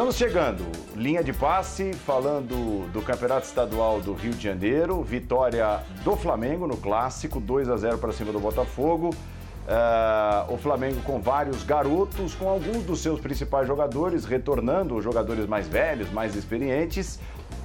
[0.00, 0.64] Estamos chegando.
[0.96, 5.02] Linha de passe, falando do Campeonato Estadual do Rio de Janeiro.
[5.02, 9.10] Vitória do Flamengo no clássico, 2 a 0 para cima do Botafogo.
[9.10, 15.46] Uh, o Flamengo com vários garotos, com alguns dos seus principais jogadores retornando, os jogadores
[15.46, 17.20] mais velhos, mais experientes.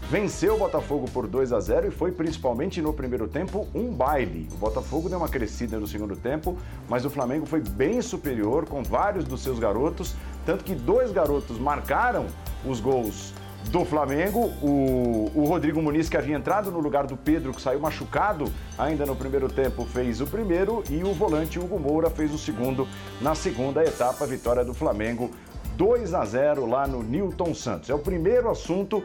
[0.10, 4.48] Venceu o Botafogo por 2 a 0 e foi principalmente no primeiro tempo um baile.
[4.52, 8.84] O Botafogo deu uma crescida no segundo tempo, mas o Flamengo foi bem superior com
[8.84, 12.28] vários dos seus garotos, tanto que dois garotos marcaram
[12.66, 13.34] os gols
[13.70, 14.52] do Flamengo.
[14.62, 18.46] O, o, Rodrigo Muniz, que havia entrado no lugar do Pedro, que saiu machucado
[18.78, 20.84] ainda no primeiro tempo, fez o primeiro.
[20.90, 22.88] E o volante Hugo Moura fez o segundo
[23.22, 24.26] na segunda etapa.
[24.26, 25.32] Vitória do Flamengo
[25.76, 27.90] 2 a 0 lá no Newton Santos.
[27.90, 29.04] É o primeiro assunto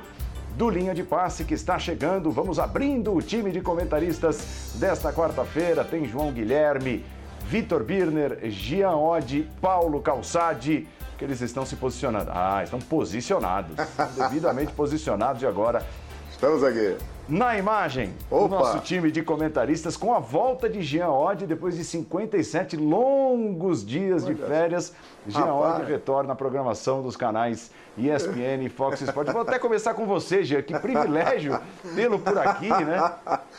[0.57, 2.31] do Linha de Passe que está chegando.
[2.31, 5.85] Vamos abrindo o time de comentaristas desta quarta-feira.
[5.85, 7.05] Tem João Guilherme,
[7.47, 10.87] Vitor Birner, Gian Oddi, Paulo Calçade,
[11.21, 12.31] que eles estão se posicionando.
[12.35, 13.77] Ah, estão posicionados,
[14.17, 15.85] devidamente posicionados e agora.
[16.31, 16.97] Estamos aqui.
[17.29, 18.45] Na imagem, Opa.
[18.45, 23.85] o nosso time de comentaristas com a volta de Jean Oddi depois de 57 longos
[23.85, 24.35] dias Olha.
[24.35, 24.95] de férias.
[25.29, 29.31] Jean Oddi retorna à programação dos canais ESPN e Fox Sports.
[29.35, 30.63] Vou até começar com você, Jean.
[30.63, 31.61] Que privilégio
[31.95, 33.13] tê-lo por aqui, né?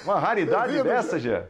[0.03, 1.44] Uma raridade dessa, Jean.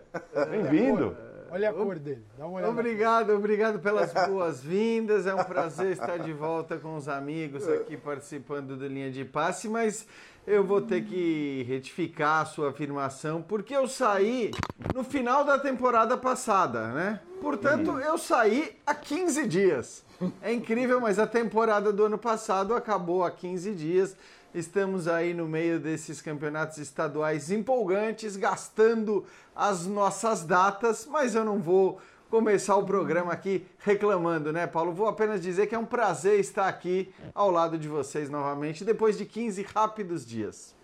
[0.49, 1.15] Bem-vindo.
[1.53, 2.23] Olha a cor dele.
[2.37, 2.71] Dá uma olhada.
[2.71, 5.27] Obrigado, obrigado pelas boas-vindas.
[5.27, 9.67] É um prazer estar de volta com os amigos aqui participando do Linha de Passe,
[9.67, 10.07] mas
[10.47, 14.51] eu vou ter que retificar a sua afirmação, porque eu saí
[14.95, 17.19] no final da temporada passada, né?
[17.41, 20.05] Portanto, eu saí há 15 dias.
[20.41, 24.15] É incrível, mas a temporada do ano passado acabou há 15 dias.
[24.53, 31.59] Estamos aí no meio desses campeonatos estaduais empolgantes, gastando as nossas datas, mas eu não
[31.59, 34.91] vou começar o programa aqui reclamando, né, Paulo?
[34.91, 39.17] Vou apenas dizer que é um prazer estar aqui ao lado de vocês novamente, depois
[39.17, 40.75] de 15 rápidos dias.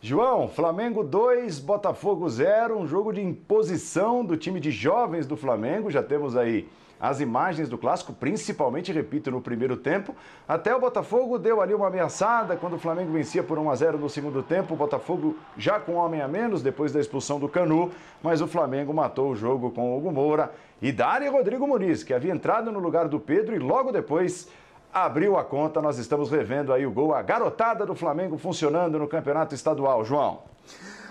[0.00, 5.90] João, Flamengo 2, Botafogo 0, um jogo de imposição do time de jovens do Flamengo.
[5.90, 6.68] Já temos aí
[7.04, 10.16] as imagens do clássico, principalmente, repito, no primeiro tempo.
[10.48, 13.98] Até o Botafogo deu ali uma ameaçada quando o Flamengo vencia por 1 a 0
[13.98, 14.72] no segundo tempo.
[14.72, 17.90] O Botafogo já com um homem a menos depois da expulsão do Canu,
[18.22, 20.50] mas o Flamengo matou o jogo com o Hugo Moura
[20.80, 24.48] e Dário Rodrigo Muniz, que havia entrado no lugar do Pedro e logo depois
[24.90, 25.82] abriu a conta.
[25.82, 30.06] Nós estamos revendo aí o gol, a garotada do Flamengo funcionando no campeonato estadual.
[30.06, 30.42] João.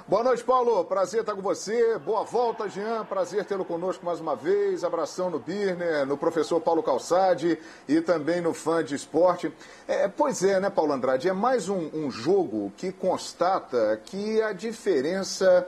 [0.06, 0.84] Boa noite, Paulo.
[0.84, 1.98] Prazer estar com você.
[1.98, 3.06] Boa volta, Jean.
[3.06, 4.84] Prazer tê-lo conosco mais uma vez.
[4.84, 9.50] Abração no Birner, no professor Paulo Calçade e também no fã de esporte.
[9.88, 11.30] É, pois é, né, Paulo Andrade?
[11.30, 15.66] É mais um, um jogo que constata que a diferença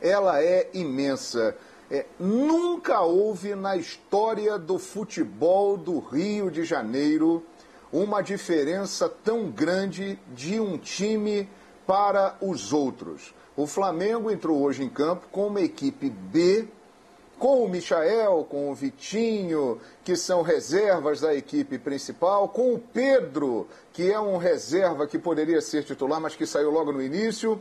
[0.00, 1.56] ela é imensa.
[1.90, 7.44] É, nunca houve na história do futebol do Rio de Janeiro
[7.92, 11.50] uma diferença tão grande de um time
[11.84, 13.34] para os outros.
[13.54, 16.66] O Flamengo entrou hoje em campo com uma equipe B,
[17.38, 23.66] com o Michael, com o Vitinho, que são reservas da equipe principal, com o Pedro,
[23.92, 27.60] que é um reserva que poderia ser titular, mas que saiu logo no início.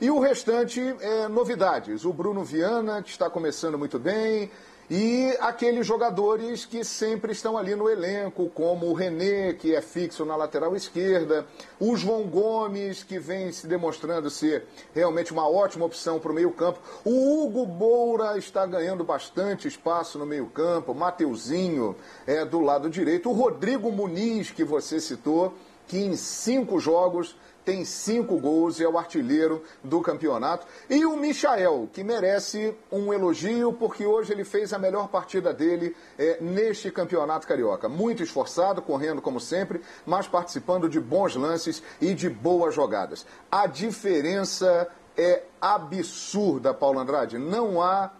[0.00, 2.04] E o restante é novidades.
[2.04, 4.50] O Bruno Viana, que está começando muito bem,
[4.94, 10.22] e aqueles jogadores que sempre estão ali no elenco, como o René, que é fixo
[10.22, 11.46] na lateral esquerda,
[11.80, 16.78] o João Gomes, que vem se demonstrando ser realmente uma ótima opção para o meio-campo,
[17.06, 23.32] o Hugo Moura está ganhando bastante espaço no meio-campo, Mateuzinho é, do lado direito, o
[23.32, 25.54] Rodrigo Muniz, que você citou,
[25.86, 30.66] que em cinco jogos tem cinco gols e é o artilheiro do campeonato.
[30.88, 35.94] E o Michael, que merece um elogio, porque hoje ele fez a melhor partida dele
[36.18, 37.88] é, neste campeonato carioca.
[37.88, 43.24] Muito esforçado, correndo como sempre, mas participando de bons lances e de boas jogadas.
[43.50, 47.38] A diferença é absurda, Paulo Andrade.
[47.38, 48.10] Não há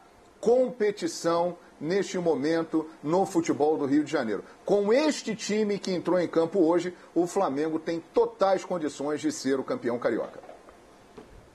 [0.40, 4.44] competição neste momento no futebol do Rio de Janeiro.
[4.64, 9.58] Com este time que entrou em campo hoje, o Flamengo tem totais condições de ser
[9.58, 10.38] o campeão carioca.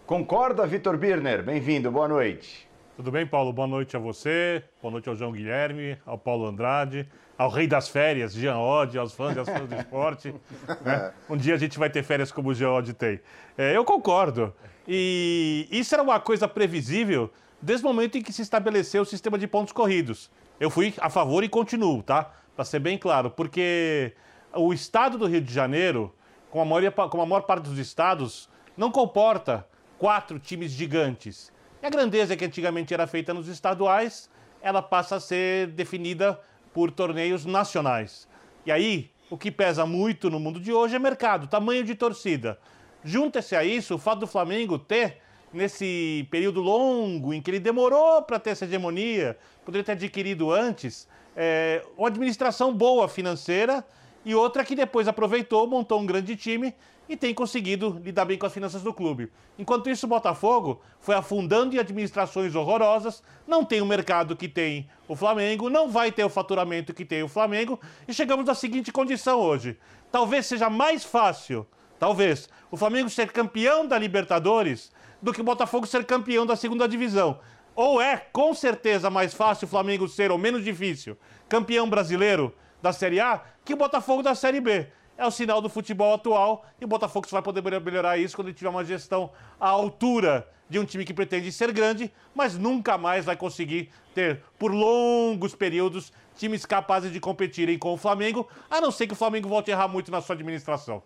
[0.06, 1.42] Concorda, Vitor Birner?
[1.44, 2.68] Bem-vindo, boa noite.
[2.98, 3.54] Tudo bem, Paulo?
[3.54, 7.08] Boa noite a você, boa noite ao João Guilherme, ao Paulo Andrade,
[7.38, 10.34] ao rei das férias, Jean Oddi, aos fãs e aos fãs do esporte.
[10.82, 11.14] Né?
[11.30, 13.20] Um dia a gente vai ter férias como o Jean Oddi tem.
[13.58, 14.54] É, eu concordo.
[14.88, 17.30] E isso era uma coisa previsível
[17.68, 20.32] desde o momento em que se estabeleceu o sistema de pontos corridos.
[20.58, 22.32] Eu fui a favor e continuo, tá?
[22.56, 24.14] Para ser bem claro, porque
[24.54, 26.16] o estado do Rio de Janeiro,
[26.50, 29.68] como a, maioria, como a maior parte dos estados, não comporta
[29.98, 31.52] quatro times gigantes.
[31.84, 34.30] E a grandeza que antigamente era feita nos estaduais,
[34.62, 36.40] ela passa a ser definida
[36.74, 38.30] por torneios nacionais.
[38.66, 42.58] E aí, o que pesa muito no mundo de hoje é mercado, tamanho de torcida.
[43.04, 45.22] Junta-se a isso o fato do Flamengo ter,
[45.58, 51.08] nesse período longo em que ele demorou para ter essa hegemonia, poderia ter adquirido antes,
[51.36, 53.84] é, uma administração boa financeira
[54.24, 56.74] e outra que depois aproveitou, montou um grande time
[57.10, 59.32] e tem conseguido lidar bem com as finanças do clube.
[59.58, 64.88] Enquanto isso, o Botafogo foi afundando em administrações horrorosas, não tem o mercado que tem
[65.08, 68.92] o Flamengo, não vai ter o faturamento que tem o Flamengo, e chegamos à seguinte
[68.92, 69.78] condição hoje.
[70.12, 71.66] Talvez seja mais fácil,
[71.98, 76.88] talvez, o Flamengo ser campeão da Libertadores do que o Botafogo ser campeão da segunda
[76.88, 77.40] divisão.
[77.76, 81.18] Ou é, com certeza, mais fácil o Flamengo ser, ou menos difícil,
[81.48, 84.88] campeão brasileiro da Série A que o Botafogo da Série B
[85.18, 88.48] é o sinal do futebol atual e o Botafogo só vai poder melhorar isso quando
[88.48, 92.98] ele tiver uma gestão à altura de um time que pretende ser grande, mas nunca
[92.98, 98.80] mais vai conseguir ter, por longos períodos, times capazes de competirem com o Flamengo, a
[98.82, 101.02] não ser que o Flamengo volte a errar muito na sua administração.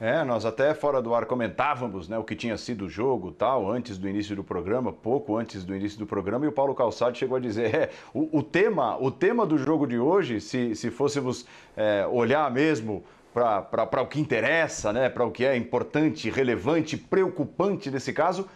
[0.00, 3.70] É, nós até fora do ar comentávamos né, o que tinha sido o jogo tal,
[3.70, 7.16] antes do início do programa, pouco antes do início do programa, e o Paulo Calçado
[7.16, 10.90] chegou a dizer: é, o, o tema, o tema do jogo de hoje, se, se
[10.90, 11.46] fôssemos
[11.76, 17.90] é, olhar mesmo para o que interessa, né, para o que é importante, relevante, preocupante
[17.90, 18.48] nesse caso,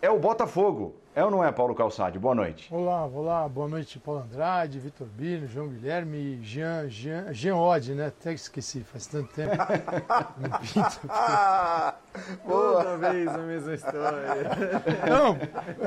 [0.00, 0.94] é o Botafogo.
[1.16, 2.18] É ou não é, Paulo Calçade?
[2.18, 2.66] Boa noite.
[2.74, 7.94] Olá, olá, boa noite, Paulo Andrade, Vitor Bino, João Guilherme e Jean, Jean, Jean Odd,
[7.94, 8.06] né?
[8.08, 9.52] Até esqueci, faz tanto tempo.
[11.08, 11.94] ah,
[12.44, 14.28] Toda vez a mesma história.
[15.08, 15.38] Não,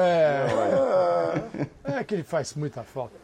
[0.01, 3.18] é, é que ele faz muita falta.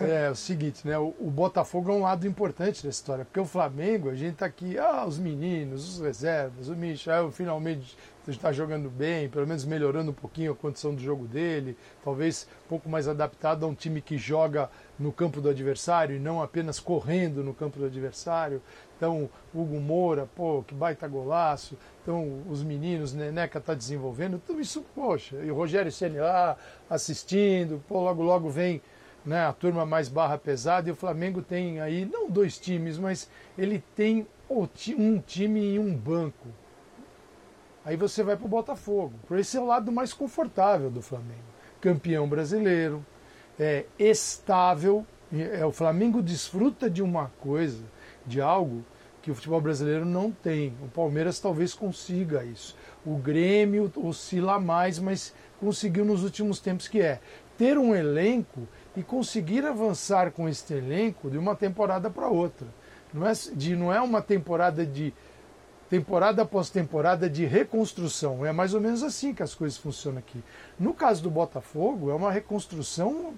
[0.00, 0.96] É o seguinte, né?
[0.96, 4.46] O, o, Botafogo é um lado importante da história, porque o Flamengo, a gente tá
[4.46, 7.98] aqui, ah, os meninos, os reservas, o Michel finalmente
[8.36, 12.68] está jogando bem, pelo menos melhorando um pouquinho a condição do jogo dele, talvez um
[12.68, 16.78] pouco mais adaptado a um time que joga no campo do adversário e não apenas
[16.78, 18.60] correndo no campo do adversário.
[18.96, 21.78] Então, Hugo Moura, pô, que baita golaço.
[22.02, 25.36] Então, os meninos, Neneca está desenvolvendo, tudo isso, poxa.
[25.36, 26.56] E o Rogério Ceni lá
[26.90, 28.82] assistindo, pô, logo logo vem
[29.24, 33.28] né, a turma mais barra pesada e o Flamengo tem aí, não dois times, mas
[33.56, 36.48] ele tem um time e um banco
[37.88, 39.14] Aí você vai para o Botafogo.
[39.30, 41.40] Esse é o lado mais confortável do Flamengo.
[41.80, 43.02] Campeão brasileiro,
[43.58, 45.06] é estável.
[45.32, 47.82] É, o Flamengo desfruta de uma coisa,
[48.26, 48.84] de algo
[49.22, 50.74] que o futebol brasileiro não tem.
[50.82, 52.76] O Palmeiras talvez consiga isso.
[53.06, 57.20] O Grêmio oscila mais, mas conseguiu nos últimos tempos que é
[57.56, 62.68] ter um elenco e conseguir avançar com este elenco de uma temporada para outra.
[63.14, 65.14] Não é, de, não é uma temporada de
[65.88, 68.44] temporada após temporada de reconstrução.
[68.44, 70.42] É mais ou menos assim que as coisas funcionam aqui.
[70.78, 73.34] No caso do Botafogo, é uma reconstrução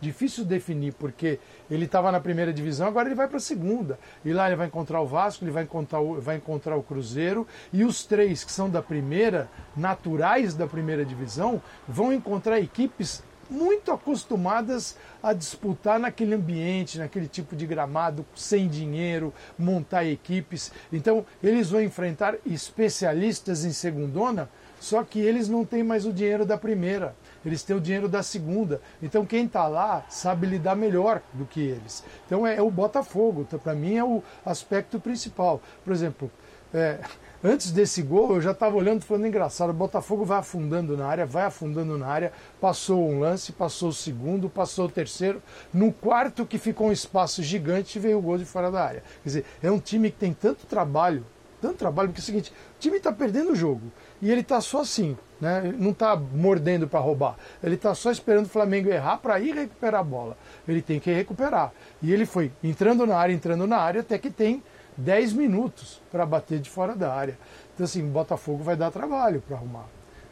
[0.00, 1.38] difícil de definir, porque
[1.70, 3.98] ele estava na primeira divisão, agora ele vai para a segunda.
[4.24, 7.46] E lá ele vai encontrar o Vasco, ele vai encontrar o, vai encontrar o Cruzeiro,
[7.72, 13.92] e os três que são da primeira, naturais da primeira divisão, vão encontrar equipes muito
[13.92, 20.72] acostumadas a disputar naquele ambiente, naquele tipo de gramado, sem dinheiro, montar equipes.
[20.92, 24.48] Então, eles vão enfrentar especialistas em segundona,
[24.80, 28.22] só que eles não têm mais o dinheiro da primeira, eles têm o dinheiro da
[28.22, 28.80] segunda.
[29.02, 32.04] Então, quem está lá sabe lidar melhor do que eles.
[32.26, 35.60] Então, é, é o Botafogo, então, para mim é o aspecto principal.
[35.84, 36.30] Por exemplo,
[36.72, 36.98] é,
[37.46, 39.68] Antes desse gol, eu já estava olhando falando engraçado.
[39.68, 42.32] O Botafogo vai afundando na área, vai afundando na área.
[42.58, 45.42] Passou um lance, passou o segundo, passou o terceiro.
[45.70, 49.02] No quarto, que ficou um espaço gigante, veio o gol de fora da área.
[49.22, 51.22] Quer dizer, é um time que tem tanto trabalho,
[51.60, 54.58] tanto trabalho, porque é o seguinte: o time está perdendo o jogo e ele está
[54.62, 55.74] só assim, né?
[55.78, 57.36] Não está mordendo para roubar.
[57.62, 60.38] Ele está só esperando o Flamengo errar para ir recuperar a bola.
[60.66, 61.74] Ele tem que recuperar.
[62.00, 64.62] E ele foi entrando na área, entrando na área, até que tem
[64.96, 67.38] 10 minutos para bater de fora da área.
[67.74, 69.86] Então, assim, o Botafogo vai dar trabalho para arrumar.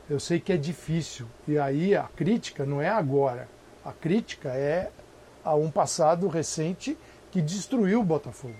[0.08, 1.26] Eu sei que é difícil.
[1.46, 3.48] E aí a crítica não é agora.
[3.84, 4.90] A crítica é
[5.44, 6.96] a um passado recente
[7.30, 8.54] que destruiu o Botafogo.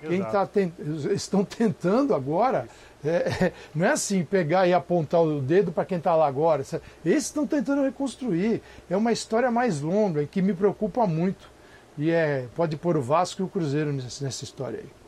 [0.00, 0.72] Quem tá tent...
[1.12, 2.68] estão tentando agora,
[3.04, 6.62] é, é, não é assim pegar e apontar o dedo para quem está lá agora.
[6.62, 8.60] Esses estão tentando reconstruir.
[8.88, 11.50] É uma história mais longa e que me preocupa muito.
[11.96, 15.03] E é, pode pôr o Vasco e o Cruzeiro nessa história aí.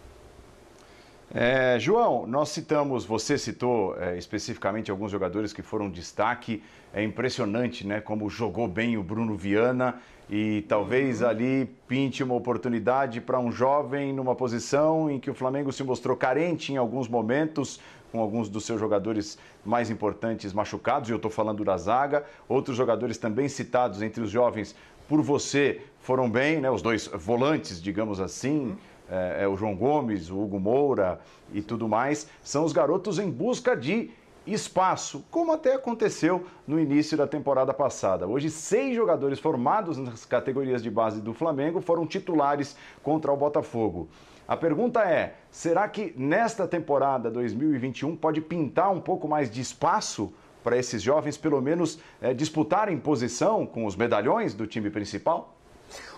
[1.35, 6.62] É, João, nós citamos, você citou é, especificamente alguns jogadores que foram destaque.
[6.95, 11.28] É impressionante, né, como jogou bem o Bruno Viana e talvez uhum.
[11.28, 16.16] ali pinte uma oportunidade para um jovem numa posição em que o Flamengo se mostrou
[16.16, 17.80] carente em alguns momentos,
[18.11, 22.25] com alguns dos seus jogadores mais importantes machucados, e eu estou falando da zaga.
[22.49, 24.75] Outros jogadores também citados entre os jovens
[25.09, 26.71] por você foram bem, né?
[26.71, 28.76] Os dois volantes, digamos assim,
[29.11, 31.21] é, é o João Gomes, o Hugo Moura
[31.53, 34.11] e tudo mais, são os garotos em busca de
[34.47, 38.27] espaço, como até aconteceu no início da temporada passada.
[38.27, 44.09] Hoje, seis jogadores formados nas categorias de base do Flamengo foram titulares contra o Botafogo.
[44.47, 50.33] A pergunta é: será que nesta temporada 2021 pode pintar um pouco mais de espaço
[50.63, 55.56] para esses jovens, pelo menos, é, disputarem posição com os medalhões do time principal?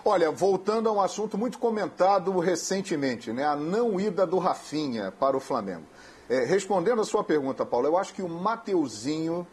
[0.03, 3.45] Olha, voltando a um assunto muito comentado recentemente, né?
[3.45, 5.83] A não ida do Rafinha para o Flamengo.
[6.29, 9.47] É, respondendo a sua pergunta, Paulo, eu acho que o Mateuzinho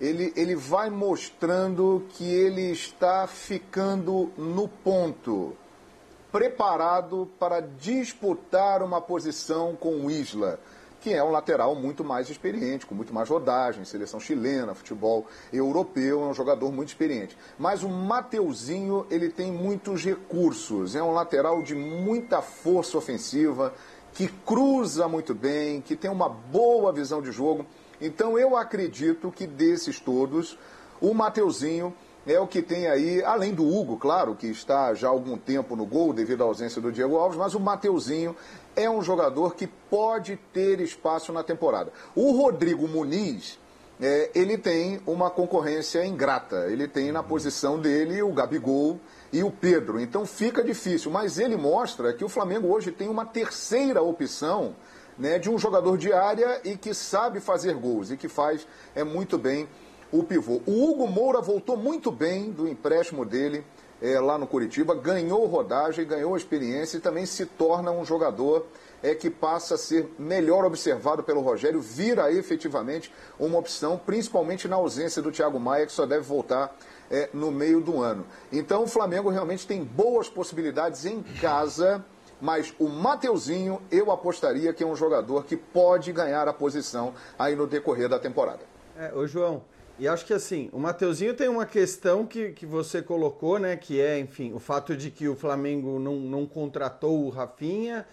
[0.00, 5.56] ele, ele vai mostrando que ele está ficando no ponto,
[6.30, 10.60] preparado para disputar uma posição com o Isla,
[11.06, 16.20] que é um lateral muito mais experiente, com muito mais rodagem, seleção chilena, futebol europeu,
[16.20, 17.38] é um jogador muito experiente.
[17.56, 23.72] Mas o Mateuzinho, ele tem muitos recursos, é um lateral de muita força ofensiva,
[24.14, 27.64] que cruza muito bem, que tem uma boa visão de jogo.
[28.00, 30.58] Então eu acredito que desses todos,
[31.00, 31.94] o Mateuzinho
[32.26, 35.76] é o que tem aí, além do Hugo, claro, que está já há algum tempo
[35.76, 38.34] no gol devido à ausência do Diego Alves, mas o Mateuzinho
[38.74, 41.92] é um jogador que pode ter espaço na temporada.
[42.14, 43.58] O Rodrigo Muniz,
[44.00, 46.66] é, ele tem uma concorrência ingrata.
[46.68, 49.00] Ele tem na posição dele o Gabigol
[49.32, 49.98] e o Pedro.
[49.98, 51.10] Então fica difícil.
[51.10, 54.76] Mas ele mostra que o Flamengo hoje tem uma terceira opção
[55.18, 59.02] né, de um jogador de área e que sabe fazer gols e que faz é,
[59.02, 59.66] muito bem
[60.12, 60.60] o pivô.
[60.66, 63.64] O Hugo Moura voltou muito bem do empréstimo dele
[64.00, 68.66] é, lá no Curitiba, ganhou rodagem, ganhou experiência e também se torna um jogador
[69.02, 74.76] é que passa a ser melhor observado pelo Rogério, vira efetivamente uma opção, principalmente na
[74.76, 76.76] ausência do Thiago Maia, que só deve voltar
[77.10, 78.26] é, no meio do ano.
[78.50, 82.04] Então o Flamengo realmente tem boas possibilidades em casa,
[82.40, 87.54] mas o Mateuzinho eu apostaria que é um jogador que pode ganhar a posição aí
[87.54, 88.60] no decorrer da temporada.
[88.98, 89.62] É, ô João,
[89.98, 93.76] e acho que assim, o Mateuzinho tem uma questão que, que você colocou, né?
[93.76, 98.06] Que é, enfim, o fato de que o Flamengo não, não contratou o Rafinha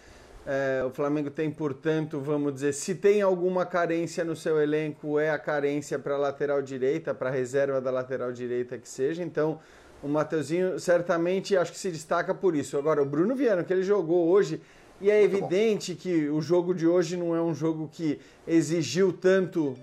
[0.46, 5.30] é, o Flamengo tem, portanto, vamos dizer, se tem alguma carência no seu elenco, é
[5.30, 9.22] a carência para a lateral direita, para a reserva da lateral direita que seja.
[9.22, 9.58] Então,
[10.02, 12.76] o Mateuzinho certamente acho que se destaca por isso.
[12.76, 14.60] Agora, o Bruno Viana, que ele jogou hoje,
[15.04, 19.76] e é evidente que o jogo de hoje não é um jogo que exigiu tanto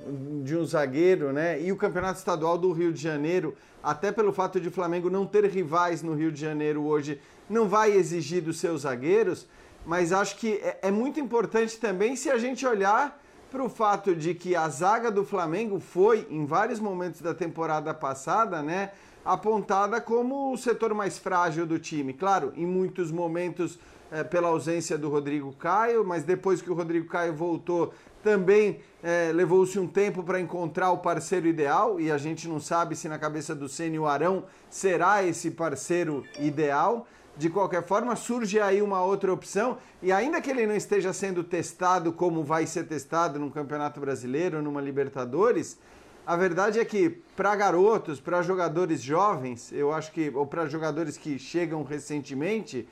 [0.43, 1.61] de um zagueiro, né?
[1.61, 5.25] E o Campeonato Estadual do Rio de Janeiro, até pelo fato de o Flamengo não
[5.25, 9.47] ter rivais no Rio de Janeiro hoje, não vai exigir dos seus zagueiros
[9.85, 14.15] mas acho que é, é muito importante também se a gente olhar para o fato
[14.15, 18.91] de que a zaga do Flamengo foi, em vários momentos da temporada passada, né,
[19.23, 22.13] apontada como o setor mais frágil do time.
[22.13, 23.79] Claro, em muitos momentos
[24.11, 29.31] é, pela ausência do Rodrigo Caio, mas depois que o Rodrigo Caio voltou, também é,
[29.33, 33.17] levou-se um tempo para encontrar o parceiro ideal e a gente não sabe se na
[33.17, 37.07] cabeça do Ceni o Arão será esse parceiro ideal.
[37.37, 41.45] De qualquer forma, surge aí uma outra opção, e ainda que ele não esteja sendo
[41.45, 45.79] testado como vai ser testado num Campeonato Brasileiro, numa Libertadores,
[46.31, 51.17] a verdade é que para garotos, para jogadores jovens, eu acho que, ou para jogadores
[51.17, 52.87] que chegam recentemente,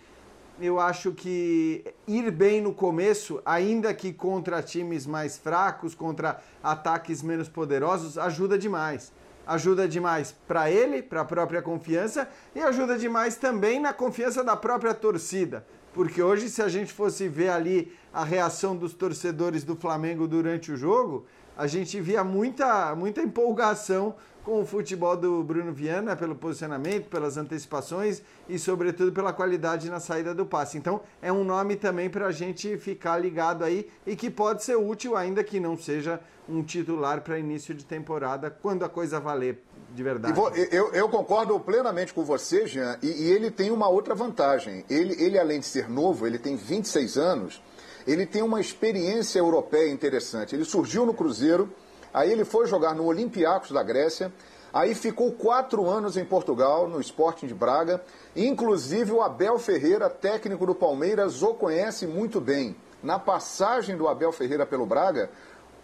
[0.59, 7.23] eu acho que ir bem no começo, ainda que contra times mais fracos, contra ataques
[7.23, 9.17] menos poderosos, ajuda demais
[9.47, 14.55] ajuda demais para ele, para a própria confiança e ajuda demais também na confiança da
[14.55, 15.65] própria torcida.
[15.91, 20.71] Porque hoje, se a gente fosse ver ali a reação dos torcedores do Flamengo durante
[20.71, 21.25] o jogo,
[21.59, 27.35] a gente via muita, muita empolgação com o futebol do Bruno Viana, pelo posicionamento, pelas
[27.35, 30.77] antecipações e, sobretudo, pela qualidade na saída do passe.
[30.77, 34.77] Então, é um nome também para a gente ficar ligado aí e que pode ser
[34.77, 39.61] útil, ainda que não seja um titular para início de temporada, quando a coisa valer
[39.93, 40.39] de verdade.
[40.71, 44.85] Eu, eu, concordo plenamente com você, Jean, e, e, ele tem uma outra vantagem.
[44.89, 47.61] Ele, ele, além de ser novo, ele tem 26 anos,
[48.07, 50.55] ele tem uma experiência europeia interessante.
[50.55, 51.69] Ele surgiu no Cruzeiro
[52.13, 54.33] Aí ele foi jogar no Olympiacos da Grécia.
[54.73, 58.01] Aí ficou quatro anos em Portugal, no Sporting de Braga.
[58.35, 62.75] Inclusive o Abel Ferreira, técnico do Palmeiras, o conhece muito bem.
[63.01, 65.29] Na passagem do Abel Ferreira pelo Braga,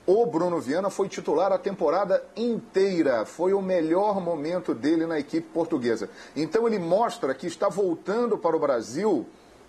[0.05, 3.25] o Bruno Viana foi titular a temporada inteira.
[3.25, 6.09] Foi o melhor momento dele na equipe portuguesa.
[6.35, 9.25] Então ele mostra que está voltando para o Brasil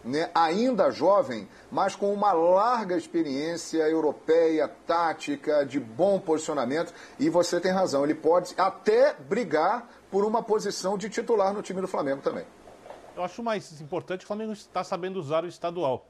[0.07, 6.95] né, ainda jovem, mas com uma larga experiência europeia, tática, de bom posicionamento.
[7.19, 11.81] E você tem razão, ele pode até brigar por uma posição de titular no time
[11.81, 12.45] do Flamengo também.
[13.17, 16.07] Eu acho mais importante que o Flamengo está sabendo usar o estadual.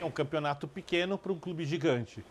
[0.00, 2.24] É um campeonato pequeno para um clube gigante.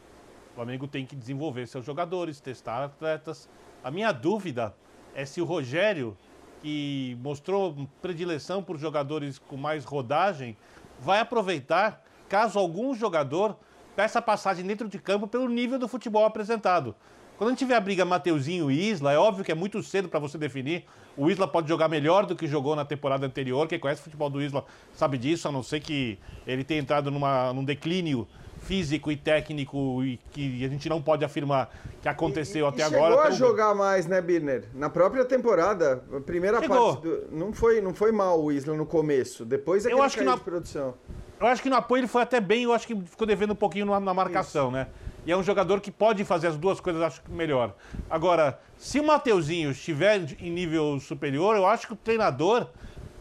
[0.51, 3.47] O Flamengo tem que desenvolver seus jogadores, testar atletas.
[3.83, 4.75] A minha dúvida
[5.13, 6.17] é se o Rogério,
[6.61, 10.57] que mostrou predileção por jogadores com mais rodagem,
[10.99, 13.57] vai aproveitar caso algum jogador
[13.95, 16.95] peça passagem dentro de campo pelo nível do futebol apresentado.
[17.37, 20.09] Quando a gente vê a briga Mateuzinho e Isla, é óbvio que é muito cedo
[20.09, 20.85] para você definir.
[21.15, 23.67] O Isla pode jogar melhor do que jogou na temporada anterior.
[23.67, 27.11] Quem conhece o futebol do Isla sabe disso, a não ser que ele tenha entrado
[27.11, 28.27] numa, num declínio
[28.61, 31.69] físico e técnico e que a gente não pode afirmar
[32.01, 33.15] que aconteceu e, até e agora.
[33.15, 34.65] Chegou a jogar mais, né, Birner?
[34.73, 36.95] Na própria temporada, a primeira chegou.
[36.95, 39.45] parte do, não foi não foi mal o Isla no começo.
[39.45, 40.93] Depois é que eu acho que na, produção.
[41.39, 43.55] Eu acho que no apoio ele foi até bem, eu acho que ficou devendo um
[43.55, 44.71] pouquinho na, na marcação, Isso.
[44.71, 44.87] né?
[45.25, 47.75] E é um jogador que pode fazer as duas coisas, acho que melhor.
[48.09, 52.67] Agora, se o Mateuzinho estiver em nível superior, eu acho que o treinador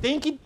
[0.01, 0.39] tem que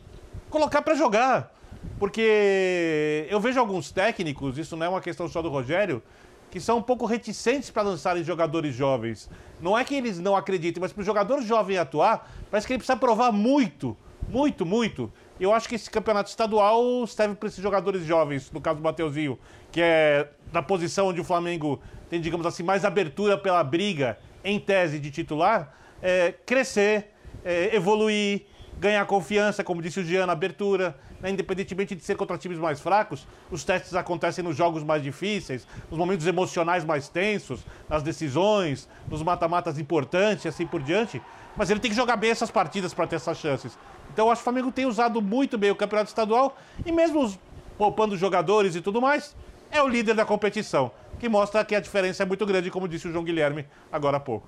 [0.49, 1.55] colocar para jogar.
[1.99, 6.03] Porque eu vejo alguns técnicos, isso não é uma questão só do Rogério,
[6.51, 9.31] que são um pouco reticentes para lançarem jogadores jovens.
[9.61, 12.79] Não é que eles não acreditem, mas para o jogador jovem atuar, parece que ele
[12.79, 13.97] precisa provar muito,
[14.29, 15.13] muito, muito.
[15.39, 19.39] Eu acho que esse campeonato estadual serve para esses jogadores jovens, no caso do Mateuzinho,
[19.71, 24.59] que é da posição onde o Flamengo tem, digamos assim, mais abertura pela briga, em
[24.59, 27.13] tese de titular, é, crescer,
[27.45, 28.43] é, evoluir,
[28.79, 33.27] ganhar confiança, como disse o na abertura, né, independentemente de ser contra times mais fracos,
[33.51, 39.23] os testes acontecem nos jogos mais difíceis, nos momentos emocionais mais tensos, nas decisões, nos
[39.23, 41.21] mata-matas importantes e assim por diante.
[41.57, 43.77] Mas ele tem que jogar bem essas partidas para ter essas chances.
[44.13, 47.33] Então eu acho que o Flamengo tem usado muito bem o campeonato estadual e mesmo
[47.77, 49.35] poupando jogadores e tudo mais,
[49.71, 53.09] é o líder da competição, que mostra que a diferença é muito grande, como disse
[53.09, 54.47] o João Guilherme agora há pouco.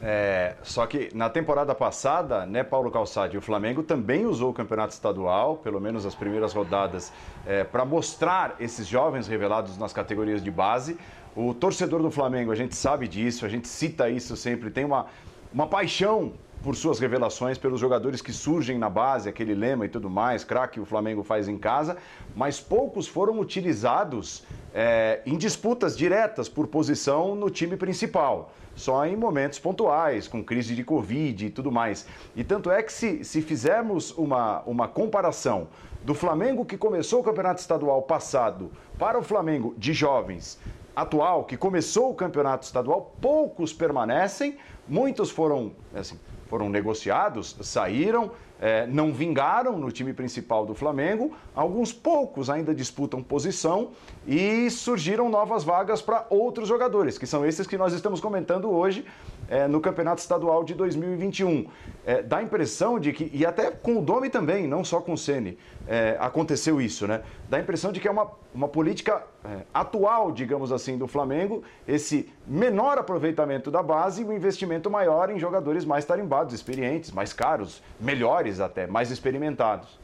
[0.00, 4.92] É, só que na temporada passada, né, Paulo Calçade, o Flamengo também usou o campeonato
[4.92, 7.12] estadual, pelo menos as primeiras rodadas,
[7.44, 10.96] é, para mostrar esses jovens revelados nas categorias de base.
[11.34, 15.06] O torcedor do Flamengo, a gente sabe disso, a gente cita isso sempre, tem uma,
[15.52, 16.32] uma paixão
[16.62, 20.80] por suas revelações, pelos jogadores que surgem na base, aquele lema e tudo mais, craque
[20.80, 21.96] o Flamengo faz em casa,
[22.34, 29.16] mas poucos foram utilizados é, em disputas diretas por posição no time principal, só em
[29.16, 32.06] momentos pontuais, com crise de Covid e tudo mais.
[32.36, 35.68] E tanto é que se, se fizermos uma, uma comparação
[36.02, 40.58] do Flamengo que começou o campeonato estadual passado para o Flamengo de jovens
[40.94, 44.56] atual, que começou o campeonato estadual, poucos permanecem,
[44.88, 51.32] muitos foram assim, foram negociados, saíram, é, não vingaram no time principal do Flamengo.
[51.54, 53.90] Alguns poucos ainda disputam posição
[54.26, 59.04] e surgiram novas vagas para outros jogadores, que são esses que nós estamos comentando hoje
[59.48, 61.66] é, no Campeonato Estadual de 2021.
[62.06, 65.12] É, dá a impressão de que, e até com o Domi também, não só com
[65.12, 67.22] o Sene, é, aconteceu isso, né?
[67.48, 71.62] Dá a impressão de que é uma, uma política é, atual, digamos assim, do Flamengo,
[71.86, 77.32] esse menor aproveitamento da base e um investimento maior em jogadores mais tarimbados, experientes, mais
[77.32, 79.98] caros, melhores até, mais experimentados.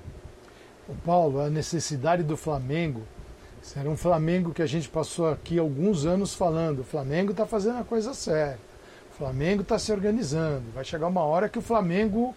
[0.88, 3.02] O Paulo, a necessidade do Flamengo
[3.74, 6.80] era um Flamengo que a gente passou aqui alguns anos falando.
[6.80, 8.59] O Flamengo está fazendo a coisa séria.
[9.14, 10.64] O Flamengo está se organizando.
[10.74, 12.35] Vai chegar uma hora que o Flamengo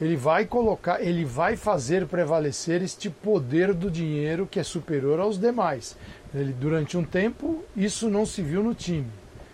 [0.00, 5.36] ele vai colocar, ele vai fazer prevalecer este poder do dinheiro que é superior aos
[5.40, 5.96] demais.
[6.32, 9.10] Ele, durante um tempo isso não se viu no time,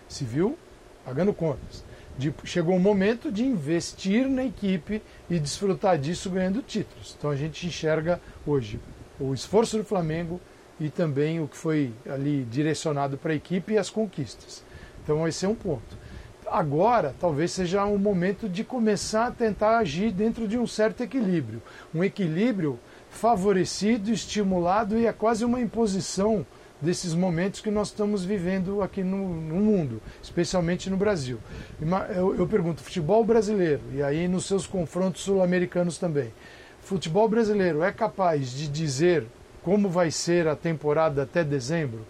[0.07, 0.55] se viu
[1.03, 1.83] pagando contas.
[2.15, 7.15] De, chegou o momento de investir na equipe e desfrutar disso ganhando títulos.
[7.17, 8.79] Então a gente enxerga hoje
[9.19, 10.39] o esforço do Flamengo
[10.79, 14.63] e também o que foi ali direcionado para a equipe e as conquistas.
[15.03, 16.05] Então esse é um ponto
[16.51, 21.61] agora talvez seja o momento de começar a tentar agir dentro de um certo equilíbrio.
[21.93, 22.79] Um equilíbrio
[23.09, 26.45] favorecido, estimulado e é quase uma imposição
[26.81, 31.39] desses momentos que nós estamos vivendo aqui no, no mundo, especialmente no Brasil.
[32.15, 36.31] Eu, eu pergunto, futebol brasileiro, e aí nos seus confrontos sul-americanos também,
[36.81, 39.25] futebol brasileiro é capaz de dizer
[39.63, 42.05] como vai ser a temporada até dezembro?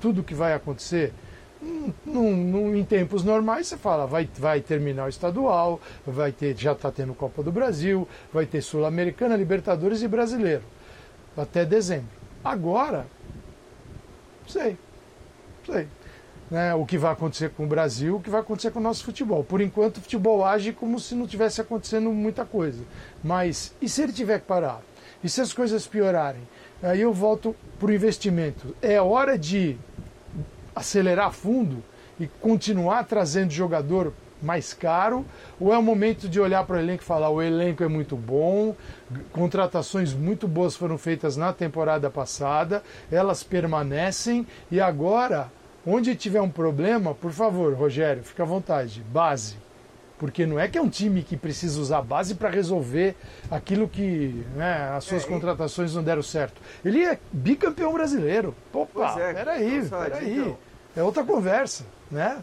[0.00, 1.14] Tudo que vai acontecer?
[1.62, 6.72] Num, num, em tempos normais você fala, vai, vai terminar o estadual, vai ter, já
[6.72, 10.62] está tendo Copa do Brasil, vai ter Sul-Americana, Libertadores e Brasileiro.
[11.36, 12.08] Até dezembro.
[12.42, 13.06] Agora,
[14.48, 14.76] sei.
[15.66, 15.86] Sei.
[16.50, 19.04] Né, o que vai acontecer com o Brasil, o que vai acontecer com o nosso
[19.04, 19.44] futebol.
[19.44, 22.82] Por enquanto, o futebol age como se não tivesse acontecendo muita coisa.
[23.22, 24.82] Mas e se ele tiver que parar?
[25.22, 26.42] E se as coisas piorarem?
[26.82, 28.74] Aí eu volto para o investimento.
[28.80, 29.78] É hora de
[30.80, 31.82] acelerar fundo
[32.18, 34.12] e continuar trazendo jogador
[34.42, 35.24] mais caro,
[35.60, 38.16] ou é o momento de olhar para o elenco e falar: o elenco é muito
[38.16, 38.74] bom,
[39.32, 45.52] contratações muito boas foram feitas na temporada passada, elas permanecem e agora,
[45.86, 49.56] onde tiver um problema, por favor, Rogério, fica à vontade, base.
[50.18, 53.16] Porque não é que é um time que precisa usar base para resolver
[53.50, 56.60] aquilo que né, as suas é, contratações não deram certo.
[56.84, 58.54] Ele é bicampeão brasileiro.
[58.70, 60.38] Opa, é, peraí, peraí.
[60.38, 60.69] Então...
[60.96, 62.42] É outra conversa, né?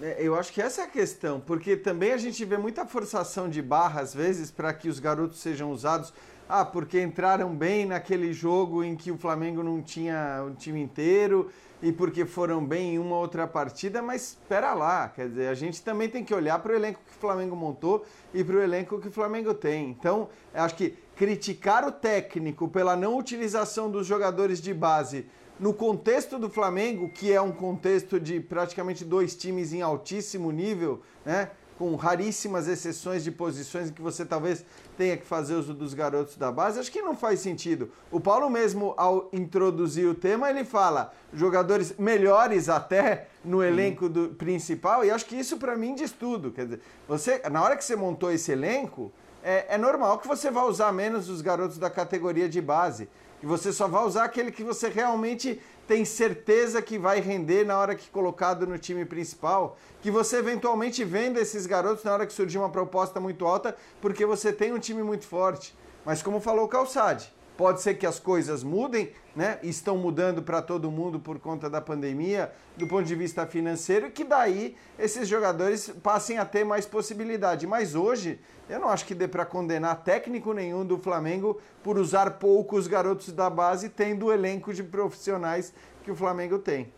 [0.00, 3.48] É, eu acho que essa é a questão, porque também a gente vê muita forçação
[3.48, 6.12] de barra, às vezes, para que os garotos sejam usados.
[6.48, 11.50] Ah, porque entraram bem naquele jogo em que o Flamengo não tinha o time inteiro
[11.82, 15.82] e porque foram bem em uma outra partida, mas espera lá, quer dizer, a gente
[15.82, 19.00] também tem que olhar para o elenco que o Flamengo montou e para o elenco
[19.00, 19.90] que o Flamengo tem.
[19.90, 25.26] Então, acho que criticar o técnico pela não utilização dos jogadores de base
[25.58, 31.00] no contexto do Flamengo, que é um contexto de praticamente dois times em altíssimo nível,
[31.24, 31.50] né?
[31.78, 34.64] com raríssimas exceções de posições em que você talvez
[34.96, 37.90] tenha que fazer uso dos garotos da base, acho que não faz sentido.
[38.10, 44.28] O Paulo mesmo, ao introduzir o tema, ele fala jogadores melhores até no elenco do,
[44.30, 46.52] principal, e acho que isso para mim diz tudo.
[46.52, 49.12] Quer dizer, você, na hora que você montou esse elenco,
[49.42, 53.08] é, é normal que você vá usar menos os garotos da categoria de base.
[53.44, 57.78] E você só vai usar aquele que você realmente tem certeza que vai render na
[57.78, 59.76] hora que colocado no time principal.
[60.00, 64.24] Que você eventualmente venda esses garotos na hora que surgir uma proposta muito alta, porque
[64.24, 65.76] você tem um time muito forte.
[66.06, 69.60] Mas como falou o Calçade, Pode ser que as coisas mudem, né?
[69.62, 74.10] Estão mudando para todo mundo por conta da pandemia, do ponto de vista financeiro, e
[74.10, 77.64] que daí esses jogadores passem a ter mais possibilidade.
[77.64, 82.38] Mas hoje, eu não acho que dê para condenar técnico nenhum do Flamengo por usar
[82.38, 86.92] poucos garotos da base, tendo o elenco de profissionais que o Flamengo tem.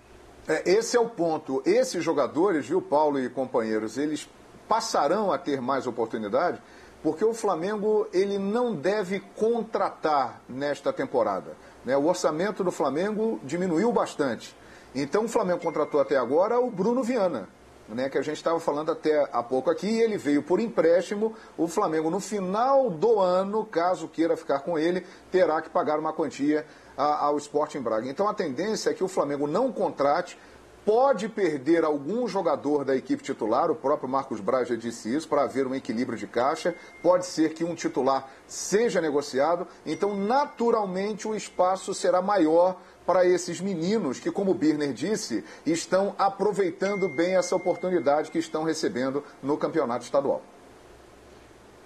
[0.49, 1.63] É, esse é o ponto.
[1.67, 4.27] Esses jogadores, viu, Paulo e companheiros, eles
[4.67, 6.61] passarão a ter mais oportunidade
[7.07, 11.53] porque o Flamengo ele não deve contratar nesta temporada.
[11.85, 11.97] Né?
[11.97, 14.57] O orçamento do Flamengo diminuiu bastante.
[14.93, 17.49] Então o Flamengo contratou até agora o Bruno Viana,
[17.89, 21.33] né, que a gente estava falando até há pouco aqui, e ele veio por empréstimo.
[21.57, 26.13] O Flamengo, no final do ano, caso queira ficar com ele, terá que pagar uma
[26.13, 26.67] quantia
[26.97, 28.11] ao Sporting Braga.
[28.11, 30.37] Então a tendência é que o Flamengo não contrate
[30.87, 35.43] pode perder algum jogador da equipe titular, o próprio Marcos Braz já disse isso, para
[35.43, 36.77] haver um equilíbrio de caixa.
[37.03, 43.61] Pode ser que um titular seja negociado, então naturalmente o espaço será maior para esses
[43.61, 49.59] meninos que, como o Birner disse, estão aproveitando bem essa oportunidade que estão recebendo no
[49.59, 50.41] campeonato estadual.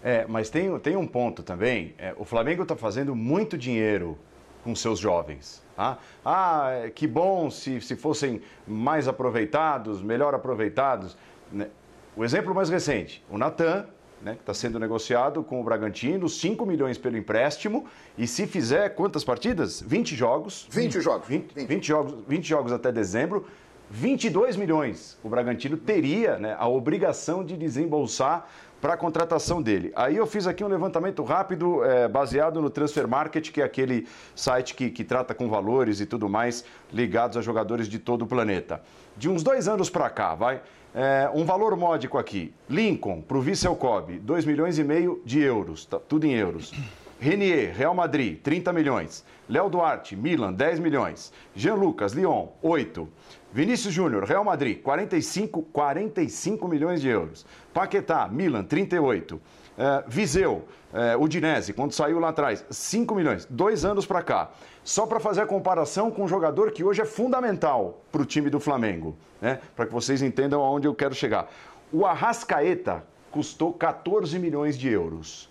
[0.03, 1.95] É, mas tem, tem um ponto também.
[1.99, 4.19] É, o Flamengo está fazendo muito dinheiro
[4.63, 5.63] com seus jovens.
[5.77, 5.99] Tá?
[6.25, 11.17] Ah, que bom se, se fossem mais aproveitados, melhor aproveitados.
[11.51, 11.69] Né?
[12.17, 13.87] O exemplo mais recente, o Natan,
[14.23, 17.87] né, que está sendo negociado com o Bragantino, 5 milhões pelo empréstimo,
[18.19, 19.81] e se fizer quantas partidas?
[19.81, 20.69] 20 jogos.
[20.71, 21.29] 20 jogos.
[21.29, 21.67] 20, 20.
[21.67, 23.47] 20 jogos, 20 jogos até dezembro.
[23.93, 28.49] 22 milhões o Bragantino teria né, a obrigação de desembolsar
[28.81, 29.93] para a contratação dele.
[29.95, 34.07] Aí eu fiz aqui um levantamento rápido é, baseado no Transfer Market, que é aquele
[34.35, 38.27] site que, que trata com valores e tudo mais ligados a jogadores de todo o
[38.27, 38.81] planeta.
[39.17, 40.61] De uns dois anos para cá, vai.
[40.95, 42.53] É, um valor módico aqui.
[42.69, 46.73] Lincoln, para o Vissel Kobe, 2 milhões e meio de euros, tá, tudo em euros.
[47.21, 49.25] Renier, Real Madrid, 30 milhões.
[49.47, 51.33] Léo Duarte, Milan, 10 milhões.
[51.55, 53.07] Jean Lucas, Lyon, 8.
[53.53, 57.45] Vinícius Júnior, Real Madrid, 45, 45 milhões de euros.
[57.75, 59.35] Paquetá, Milan, 38.
[59.35, 59.41] Uh,
[59.77, 63.47] é, Viseu, uh, Udinese, quando saiu lá atrás, 5 milhões.
[63.51, 64.51] Dois anos para cá.
[64.85, 68.51] Só para fazer a comparação com um jogador que hoje é fundamental para o time
[68.51, 69.59] do Flamengo, né?
[69.75, 71.51] para que vocês entendam aonde eu quero chegar.
[71.93, 75.51] O Arrascaeta custou 14 milhões de euros.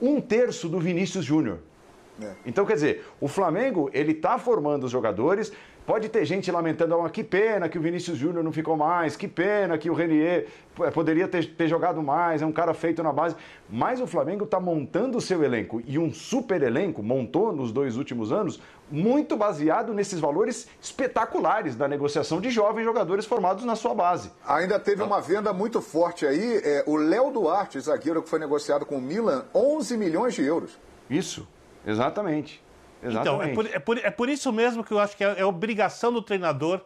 [0.00, 1.58] Um terço do Vinícius Júnior.
[2.20, 2.32] É.
[2.46, 5.52] Então, quer dizer, o Flamengo, ele está formando os jogadores,
[5.86, 9.28] Pode ter gente lamentando, oh, que pena que o Vinícius Júnior não ficou mais, que
[9.28, 10.46] pena que o Renier
[10.94, 13.36] poderia ter, ter, jogado mais, é um cara feito na base.
[13.68, 17.98] Mas o Flamengo está montando o seu elenco e um super elenco montou nos dois
[17.98, 23.94] últimos anos, muito baseado nesses valores espetaculares da negociação de jovens jogadores formados na sua
[23.94, 24.30] base.
[24.46, 28.86] Ainda teve uma venda muito forte aí, é, o Léo Duarte, zagueiro que foi negociado
[28.86, 30.78] com o Milan, 11 milhões de euros.
[31.10, 31.46] Isso,
[31.86, 32.63] exatamente.
[33.04, 35.44] Então, é por, é, por, é por isso mesmo que eu acho que é, é
[35.44, 36.80] obrigação do treinador,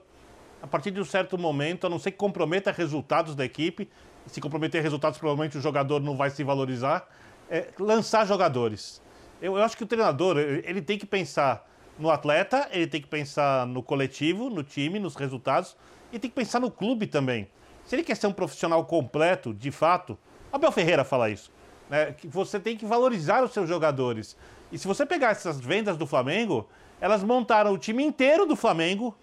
[0.61, 3.88] a partir de um certo momento, a não ser que comprometa resultados da equipe,
[4.26, 7.09] se comprometer resultados, provavelmente o jogador não vai se valorizar,
[7.50, 9.00] é, lançar jogadores.
[9.40, 11.66] Eu, eu acho que o treinador, ele tem que pensar
[11.98, 15.76] no atleta, ele tem que pensar no coletivo, no time, nos resultados,
[16.12, 17.48] e tem que pensar no clube também.
[17.85, 20.18] se ele quer ser um profissional completo, de fato,
[20.52, 21.50] Abel Ferreira fala isso,
[21.88, 22.12] né?
[22.12, 24.37] Que você tem que valorizar os seus jogadores.
[24.70, 26.68] E se você pegar essas vendas do Flamengo,
[27.00, 29.16] elas montaram o time inteiro do Flamengo,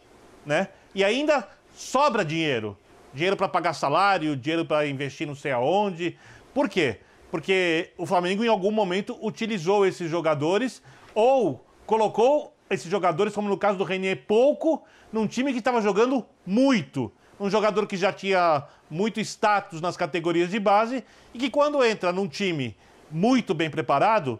[0.45, 0.69] né?
[0.93, 2.77] E ainda sobra dinheiro.
[3.13, 6.17] Dinheiro para pagar salário, dinheiro para investir não sei aonde.
[6.53, 6.99] Por quê?
[7.29, 10.81] Porque o Flamengo em algum momento utilizou esses jogadores
[11.13, 16.25] ou colocou esses jogadores, como no caso do Renier, pouco, num time que estava jogando
[16.45, 17.11] muito.
[17.39, 21.03] Um jogador que já tinha muito status nas categorias de base
[21.33, 22.75] e que quando entra num time
[23.11, 24.39] muito bem preparado,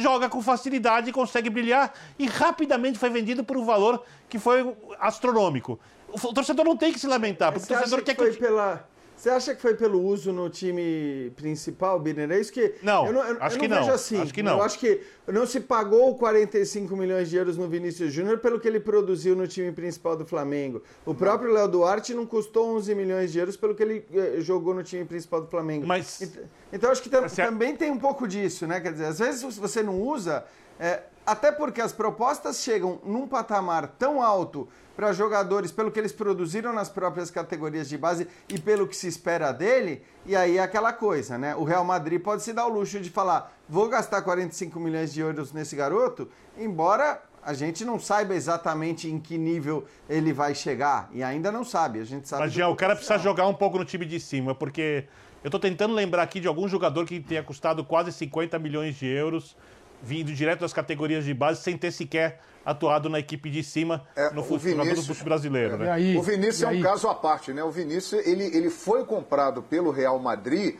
[0.00, 4.74] joga com facilidade e consegue brilhar e rapidamente foi vendido por um valor que foi
[5.00, 5.78] astronômico.
[6.08, 8.38] O torcedor não tem que se lamentar, porque o torcedor acha quer que foi que.
[8.38, 12.30] pela Você acha que foi pelo uso no time principal, Birner?
[12.32, 12.74] É isso que.
[12.82, 14.20] Não, eu não eu, acho eu que não não, vejo assim.
[14.20, 14.58] acho que não.
[14.58, 18.68] Eu acho que não se pagou 45 milhões de euros no Vinícius Júnior pelo que
[18.68, 20.82] ele produziu no time principal do Flamengo.
[21.06, 24.74] O próprio Léo Duarte não custou 11 milhões de euros pelo que ele eh, jogou
[24.74, 25.86] no time principal do Flamengo.
[25.86, 26.40] Mas- Ent-
[26.72, 28.80] Então acho que tam- também tem um pouco disso, né?
[28.80, 30.44] Quer dizer, às vezes se você não usa,
[30.78, 36.12] é, até porque as propostas chegam num patamar tão alto para jogadores pelo que eles
[36.12, 40.62] produziram nas próprias categorias de base e pelo que se espera dele, e aí é
[40.62, 41.54] aquela coisa, né?
[41.56, 45.20] O Real Madrid pode se dar o luxo de falar, vou gastar 45 milhões de
[45.20, 51.08] euros nesse garoto, embora a gente não saiba exatamente em que nível ele vai chegar,
[51.12, 52.44] e ainda não sabe, a gente sabe...
[52.44, 55.06] Mas, Jean, o cara precisa jogar um pouco no time de cima, porque
[55.42, 59.06] eu tô tentando lembrar aqui de algum jogador que tenha custado quase 50 milhões de
[59.06, 59.56] euros,
[60.04, 64.30] vindo direto das categorias de base, sem ter sequer atuado na equipe de cima É,
[64.30, 65.90] no o fut- jogador do futebol brasileiro, E né?
[65.90, 67.62] aí, O Vinícius é um caso à parte, né?
[67.64, 70.76] O Vinícius, ele, ele foi comprado pelo Real Madrid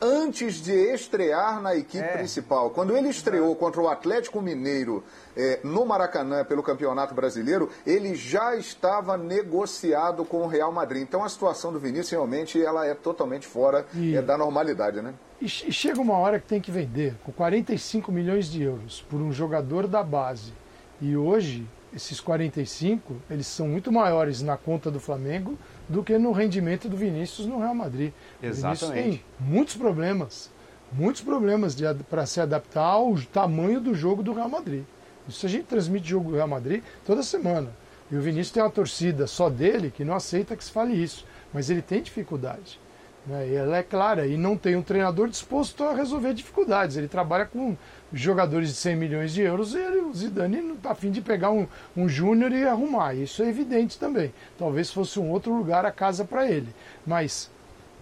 [0.00, 2.16] antes de estrear na equipe É.
[2.18, 2.70] principal.
[2.70, 5.02] Quando ele estreou contra o Atlético Mineiro
[5.36, 11.02] eh, no Maracanã pelo Campeonato Brasileiro, ele já estava negociado com o Real Madrid.
[11.02, 15.14] Então a situação do Vinícius realmente ela é totalmente fora E- eh, da normalidade, né?
[15.40, 19.20] E che- chega uma hora que tem que vender com 45 milhões de euros por
[19.20, 20.52] um jogador da base.
[21.00, 25.56] E hoje, esses 45, eles são muito maiores na conta do Flamengo
[25.88, 28.10] do que no rendimento do Vinícius no Real Madrid.
[28.10, 29.10] O Vinícius Exatamente.
[29.18, 30.50] tem muitos problemas,
[30.92, 31.76] muitos problemas
[32.10, 34.82] para se adaptar ao tamanho do jogo do Real Madrid.
[35.28, 37.70] Isso a gente transmite jogo do Real Madrid toda semana.
[38.10, 41.24] E o Vinícius tem uma torcida só dele que não aceita que se fale isso.
[41.52, 42.80] Mas ele tem dificuldade.
[43.28, 43.48] Né?
[43.50, 44.26] E ela é clara.
[44.26, 46.96] E não tem um treinador disposto a resolver dificuldades.
[46.96, 47.76] Ele trabalha com
[48.12, 51.50] jogadores de 100 milhões de euros e ele, o Zidane não está afim de pegar
[51.50, 53.14] um, um júnior e arrumar.
[53.14, 54.32] Isso é evidente também.
[54.58, 56.74] Talvez fosse um outro lugar a casa para ele.
[57.06, 57.50] Mas,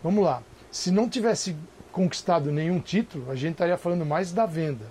[0.02, 0.42] vamos lá.
[0.70, 1.56] Se não tivesse
[1.90, 4.84] conquistado nenhum título, a gente estaria falando mais da venda.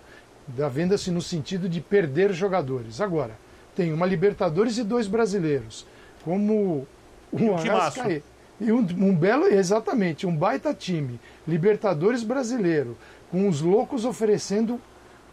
[0.47, 2.99] Da venda-se no sentido de perder jogadores.
[2.99, 3.31] Agora,
[3.75, 5.87] tem uma Libertadores e dois brasileiros.
[6.23, 6.87] Como
[7.31, 7.55] o um.
[7.55, 8.34] Arrascaeta.
[8.59, 11.19] E um, um belo, exatamente, um baita time.
[11.47, 12.97] Libertadores brasileiro,
[13.29, 14.79] com os loucos oferecendo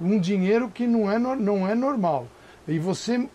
[0.01, 2.27] um dinheiro que não é, não é normal.
[2.67, 3.29] E você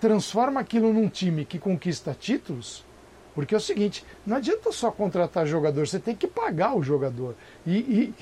[0.00, 2.84] transforma aquilo num time que conquista títulos,
[3.34, 7.34] porque é o seguinte, não adianta só contratar jogador, você tem que pagar o jogador.
[7.66, 7.78] E,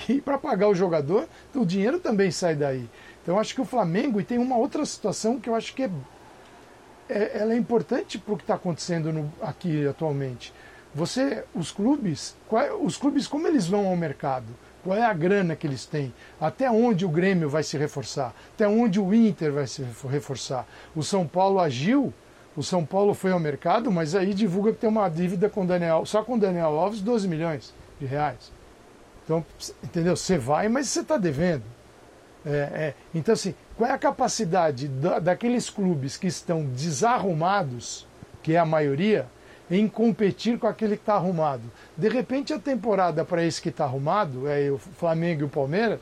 [0.08, 2.88] e, e para pagar o jogador, o dinheiro também sai daí.
[3.22, 5.90] Então acho que o Flamengo, e tem uma outra situação que eu acho que é
[7.08, 10.52] é, ela é importante para o que está acontecendo no- aqui atualmente.
[10.94, 14.46] Você, os clubes, qual é- os clubes como eles vão ao mercado?
[14.82, 16.12] Qual é a grana que eles têm?
[16.40, 18.34] Até onde o Grêmio vai se reforçar?
[18.54, 20.66] Até onde o Inter vai se refor- reforçar?
[20.96, 22.12] O São Paulo agiu,
[22.56, 26.04] o São Paulo foi ao mercado, mas aí divulga que tem uma dívida com Daniel,
[26.06, 28.50] só com Daniel Alves, 12 milhões de reais.
[29.24, 29.44] Então,
[29.84, 30.16] entendeu?
[30.16, 31.62] Você vai, mas você está devendo.
[32.44, 32.94] É, é.
[33.14, 38.06] Então, assim, qual é a capacidade da- daqueles clubes que estão desarrumados,
[38.42, 39.26] que é a maioria,
[39.70, 41.62] em competir com aquele que está arrumado?
[41.96, 46.00] De repente, a temporada para esse que está arrumado, é o Flamengo e o Palmeiras,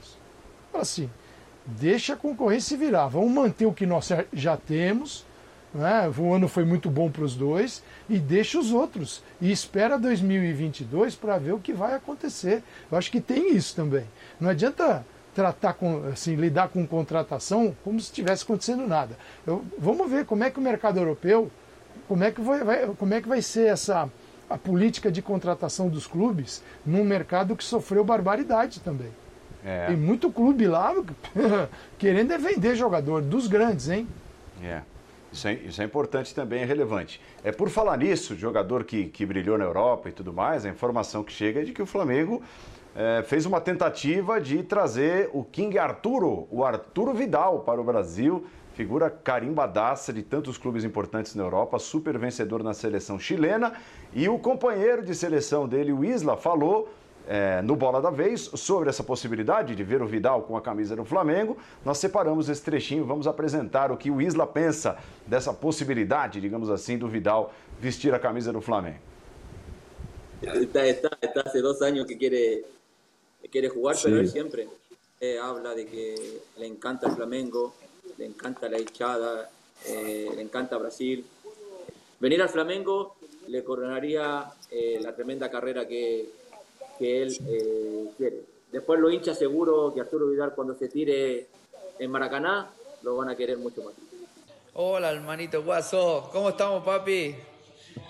[0.73, 1.11] assim,
[1.67, 3.09] deixa a concorrência virar.
[3.09, 5.27] Vamos manter o que nós já temos,
[5.75, 6.11] né?
[6.17, 9.23] o ano foi muito bom para os dois, e deixa os outros.
[9.41, 12.63] E espera 2022 para ver o que vai acontecer.
[12.91, 14.05] Eu acho que tem isso também.
[14.41, 15.05] Não adianta
[15.35, 19.17] tratar com, assim, lidar com contratação como se estivesse acontecendo nada.
[19.47, 21.51] Eu- vamos ver como é que o mercado europeu,
[22.09, 24.09] como é que vai, vai- como é que vai ser essa
[24.51, 29.11] a política de contratação dos clubes num mercado que sofreu barbaridade também.
[29.65, 30.95] É, Tem muito clube lá
[31.99, 34.09] querendo é vender jogador dos grandes, hein?
[34.63, 34.81] é.
[35.31, 37.21] Isso é, isso é importante também, é relevante.
[37.45, 41.23] É por falar nisso, jogador que, que brilhou na Europa e tudo mais, a informação
[41.23, 42.43] que chega é de que o Flamengo
[42.97, 48.47] eh, fez uma tentativa de trazer o King Arturo, o Arturo Vidal, para o Brasil.
[48.79, 53.73] Figura carimbadaça de tantos clubes importantes na Europa, super vencedor na seleção chilena.
[54.15, 56.89] E o companheiro de seleção dele, o Isla, falou
[57.27, 60.95] é, no Bola da Vez sobre essa possibilidade de ver o Vidal com a camisa
[60.95, 61.59] do Flamengo.
[61.85, 66.97] Nós separamos esse trechinho, vamos apresentar o que o Isla pensa dessa possibilidade, digamos assim,
[66.97, 69.01] do Vidal vestir a camisa do Flamengo.
[70.41, 72.65] Está, está, está hace dos años que quiere,
[73.51, 74.05] quiere jugar, sí.
[74.05, 74.69] pero él siempre
[75.21, 76.15] eh, habla de que
[76.59, 77.75] le encanta el Flamengo,
[78.19, 79.49] le encanta la hinchada,
[79.87, 81.25] eh, le encanta Brasil.
[82.21, 86.29] Venir al Flamengo le coronaría eh, la tremenda carrera que,
[86.99, 88.43] que él eh, quiere.
[88.73, 91.47] Después lo hincha seguro que Arturo Vidal cuando se tire
[91.99, 92.71] en Maracaná
[93.03, 93.95] lo van a querer mucho más.
[94.75, 97.35] Hola hermanito Guaso, ¿cómo estamos papi?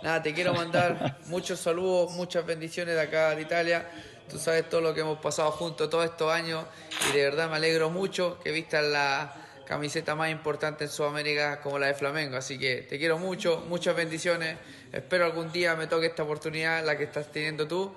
[0.02, 3.88] Nada, te quiero mandar muchos saludos, muchas bendiciones de acá de Italia.
[4.28, 6.64] Tú sabes todo lo que hemos pasado juntos todos estos años
[7.08, 11.78] y de verdad me alegro mucho que vistas la camiseta más importante en Sudamérica como
[11.78, 12.38] la de Flamengo.
[12.38, 14.56] Así que te quiero mucho, muchas bendiciones.
[14.90, 17.94] Espero algún día me toque esta oportunidad, la que estás teniendo tú.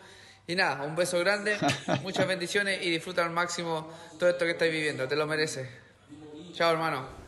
[0.47, 1.57] Y nada, un beso grande,
[2.03, 5.07] muchas bendiciones y disfruta al máximo todo esto que estás viviendo.
[5.07, 5.69] Te lo mereces.
[6.51, 7.20] Chao, hermano.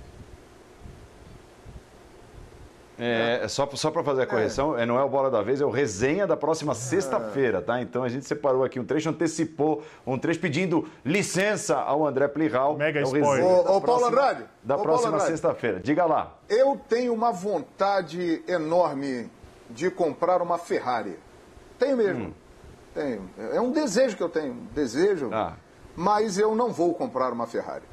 [2.97, 4.85] É, só só para fazer a correção, é.
[4.85, 7.81] não é o Bola da Vez, é o resenha da próxima sexta-feira, tá?
[7.81, 12.77] Então a gente separou aqui um trecho, antecipou um trecho pedindo licença ao André Plihal.
[12.77, 13.43] Mega é o spoiler.
[13.43, 15.79] Ô, ô, da Paulo próxima- Andrade, Da ô, próxima sexta-feira.
[15.79, 16.37] Diga lá.
[16.47, 19.29] Eu tenho uma vontade enorme
[19.69, 21.17] de comprar uma Ferrari.
[21.79, 22.33] Tenho mesmo.
[22.93, 23.27] Tenho.
[23.51, 24.53] É um desejo que eu tenho.
[24.53, 25.29] um Desejo.
[25.33, 25.53] Ah.
[25.95, 27.83] Mas eu não vou comprar uma Ferrari.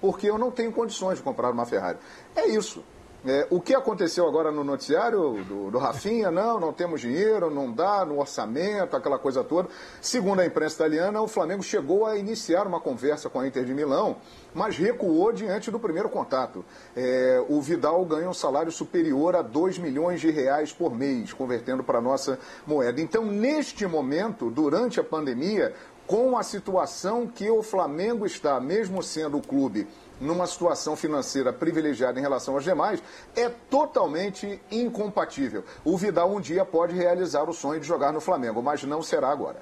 [0.00, 1.98] Porque eu não tenho condições de comprar uma Ferrari.
[2.34, 2.82] É isso.
[3.24, 7.70] É, o que aconteceu agora no noticiário do, do Rafinha, não, não temos dinheiro, não
[7.70, 9.68] dá no orçamento, aquela coisa toda.
[10.00, 13.74] Segundo a imprensa italiana, o Flamengo chegou a iniciar uma conversa com a Inter de
[13.74, 14.16] Milão,
[14.54, 16.64] mas recuou diante do primeiro contato.
[16.96, 21.84] É, o Vidal ganha um salário superior a 2 milhões de reais por mês, convertendo
[21.84, 23.02] para a nossa moeda.
[23.02, 25.74] Então, neste momento, durante a pandemia,
[26.06, 29.86] com a situação que o Flamengo está, mesmo sendo o clube
[30.20, 33.02] numa situação financeira privilegiada em relação aos demais,
[33.34, 35.64] é totalmente incompatível.
[35.84, 39.30] O Vidal um dia pode realizar o sonho de jogar no Flamengo, mas não será
[39.30, 39.56] agora.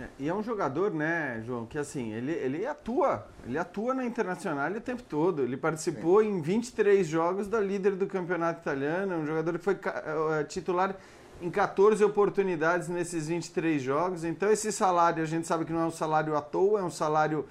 [0.00, 4.04] É, E é um jogador, né, João, que assim, ele, ele atua, ele atua na
[4.04, 5.42] Internacional o tempo todo.
[5.42, 9.76] Ele participou em 23 jogos da líder do campeonato italiano, é um jogador que foi
[9.76, 10.02] ca-
[10.40, 10.96] eh, titular
[11.40, 14.24] em 14 oportunidades nesses 23 jogos.
[14.24, 16.90] Então esse salário, a gente sabe que não é um salário à toa, é um
[16.90, 17.44] salário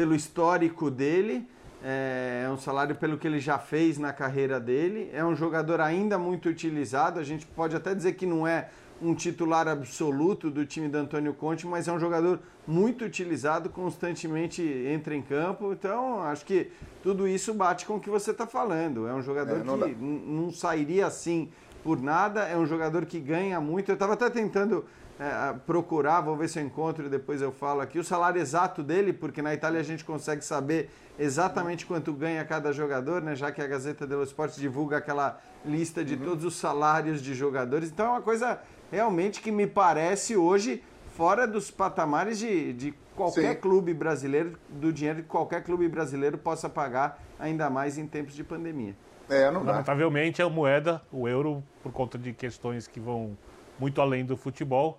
[0.00, 1.46] pelo histórico dele,
[1.82, 5.10] é um salário pelo que ele já fez na carreira dele.
[5.12, 8.70] É um jogador ainda muito utilizado, a gente pode até dizer que não é
[9.02, 14.62] um titular absoluto do time do Antônio Conte, mas é um jogador muito utilizado, constantemente
[14.62, 15.70] entra em campo.
[15.70, 16.70] Então, acho que
[17.02, 19.06] tudo isso bate com o que você está falando.
[19.06, 21.50] É um jogador É, não que não sairia assim
[21.84, 23.90] por nada, é um jogador que ganha muito.
[23.90, 24.82] Eu estava até tentando
[25.20, 28.82] é, procurar, vou ver se eu encontro e depois eu falo aqui, o salário exato
[28.82, 33.36] dele, porque na Itália a gente consegue saber exatamente quanto ganha cada jogador, né?
[33.36, 36.06] já que a Gazeta dello Sport divulga aquela lista Uhum.
[36.06, 37.90] de todos os salários de jogadores.
[37.90, 40.82] Então é uma coisa realmente que me parece hoje
[41.14, 43.60] fora dos patamares de, de qualquer Sim.
[43.60, 48.42] clube brasileiro, do dinheiro que qualquer clube brasileiro possa pagar, ainda mais em tempos de
[48.42, 48.96] pandemia.
[49.28, 49.72] É, não dá.
[49.72, 53.36] Lamentavelmente, a moeda, o euro, por conta de questões que vão
[53.78, 54.98] muito além do futebol,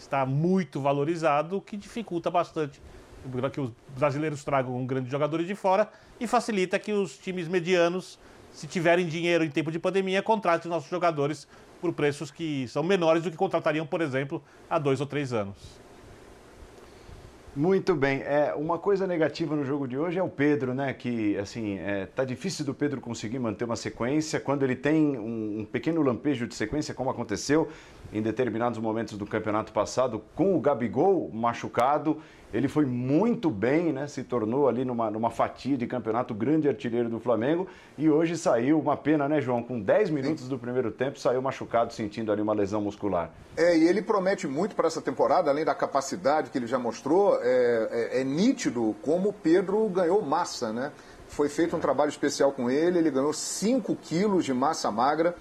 [0.00, 2.80] está muito valorizado, o que dificulta bastante
[3.52, 8.18] que os brasileiros tragam grandes jogadores de fora e facilita que os times medianos,
[8.50, 11.46] se tiverem dinheiro em tempo de pandemia, contratem nossos jogadores
[11.80, 15.56] por preços que são menores do que contratariam, por exemplo, há dois ou três anos.
[17.54, 18.22] Muito bem.
[18.22, 20.92] É, uma coisa negativa no jogo de hoje é o Pedro, né?
[20.92, 24.38] Que assim, é, tá difícil do Pedro conseguir manter uma sequência.
[24.38, 27.68] Quando ele tem um, um pequeno lampejo de sequência, como aconteceu
[28.12, 32.18] em determinados momentos do campeonato passado, com o Gabigol machucado,
[32.52, 34.06] ele foi muito bem, né?
[34.06, 37.68] Se tornou ali numa, numa fatia de campeonato grande artilheiro do Flamengo.
[37.96, 39.62] E hoje saiu, uma pena, né, João?
[39.62, 43.30] Com 10 minutos do primeiro tempo, saiu machucado, sentindo ali uma lesão muscular.
[43.56, 47.39] É, e ele promete muito para essa temporada, além da capacidade que ele já mostrou,
[47.42, 50.92] é, é- é nítido como Pedro ganhou massa, né?
[51.28, 55.34] Foi feito um trabalho especial com ele, ele ganhou 5 quilos de massa magra,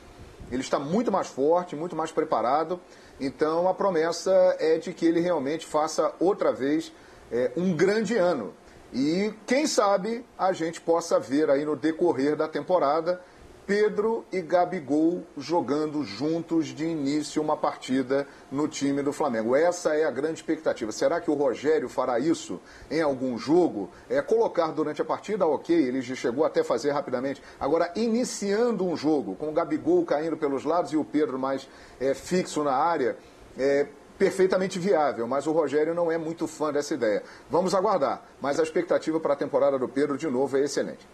[0.52, 2.80] ele está muito mais forte, muito mais preparado,
[3.20, 6.92] então a promessa é de que ele realmente faça outra vez
[7.32, 8.54] é, um grande ano.
[8.94, 13.22] E quem sabe a gente possa ver aí no decorrer da temporada
[13.70, 19.56] Pedro e Gabigol jogando juntos de início uma partida no time do Flamengo.
[19.56, 20.92] Essa é a grande expectativa.
[20.92, 22.60] Será que o Rogério fará isso
[22.90, 23.92] em algum jogo?
[24.10, 27.44] É colocar durante a partida, ok, ele chegou até fazer rapidamente.
[27.60, 32.16] Agora, iniciando um jogo, com o Gabigol caindo pelos lados e o Pedro mais é,
[32.16, 33.18] fixo na área,
[33.56, 33.86] é
[34.18, 37.22] perfeitamente viável, mas o Rogério não é muito fã dessa ideia.
[37.52, 41.08] Vamos aguardar, mas a expectativa para a temporada do Pedro, de novo, é excelente.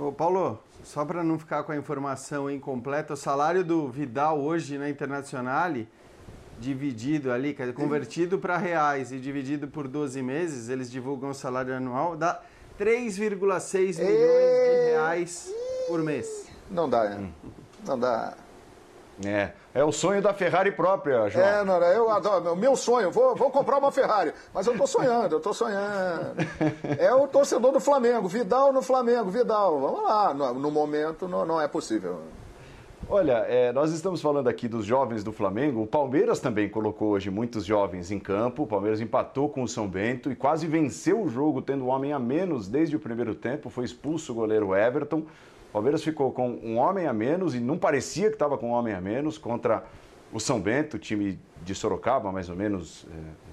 [0.00, 4.78] Ô, Paulo, só para não ficar com a informação incompleta, o salário do Vidal hoje
[4.78, 5.74] na Internacional,
[6.58, 12.16] dividido ali, convertido para reais e dividido por 12 meses, eles divulgam o salário anual,
[12.16, 12.40] dá
[12.78, 15.52] 3,6 milhões de reais
[15.86, 16.48] por mês.
[16.70, 17.30] Não dá, né?
[17.86, 18.32] Não dá.
[19.22, 21.44] É, é o sonho da Ferrari própria, João.
[21.44, 25.36] É, não, eu adoro, meu sonho, vou, vou comprar uma Ferrari, mas eu tô sonhando,
[25.36, 26.36] eu tô sonhando.
[26.98, 31.44] É o torcedor do Flamengo, Vidal no Flamengo, Vidal, vamos lá, no, no momento não,
[31.44, 32.20] não é possível.
[33.12, 35.82] Olha, é, nós estamos falando aqui dos jovens do Flamengo.
[35.82, 38.62] O Palmeiras também colocou hoje muitos jovens em campo.
[38.62, 42.12] O Palmeiras empatou com o São Bento e quase venceu o jogo, tendo um homem
[42.12, 43.68] a menos desde o primeiro tempo.
[43.68, 45.24] Foi expulso o goleiro Everton.
[45.72, 48.92] Palmeiras ficou com um homem a menos e não parecia que estava com um homem
[48.92, 49.84] a menos contra
[50.32, 53.50] o São Bento, time de Sorocaba, mais ou menos é,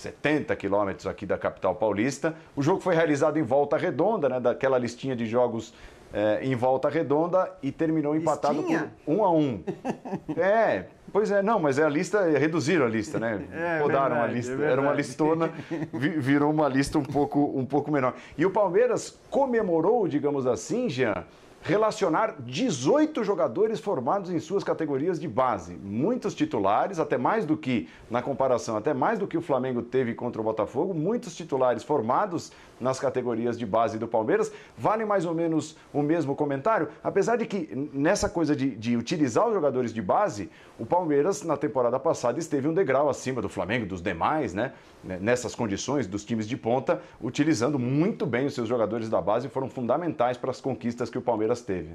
[0.00, 2.34] 70 quilômetros aqui da capital paulista.
[2.56, 5.74] O jogo foi realizado em volta redonda, né, daquela listinha de jogos
[6.12, 8.92] é, em volta redonda e terminou empatado Listinha?
[9.04, 9.62] por um a um.
[10.36, 13.44] É, pois é, não, mas é a lista, reduziram a lista, né?
[13.52, 15.50] É Rodaram a lista, é era uma listona,
[15.92, 18.14] vi- virou uma lista um pouco, um pouco menor.
[18.36, 21.24] E o Palmeiras comemorou, digamos assim, Jean,
[21.62, 25.74] relacionar 18 jogadores formados em suas categorias de base.
[25.74, 30.14] Muitos titulares, até mais do que, na comparação, até mais do que o Flamengo teve
[30.14, 32.50] contra o Botafogo, muitos titulares formados
[32.80, 34.50] nas categorias de base do Palmeiras.
[34.76, 36.88] Vale mais ou menos o mesmo comentário?
[37.04, 41.56] Apesar de que nessa coisa de, de utilizar os jogadores de base, o Palmeiras, na
[41.56, 44.54] temporada passada, esteve um degrau acima do Flamengo, dos demais?
[44.54, 44.72] Né,
[45.02, 49.68] Nessas condições dos times de ponta, utilizando muito bem os seus jogadores da base, foram
[49.68, 51.94] fundamentais para as conquistas que o Palmeiras teve.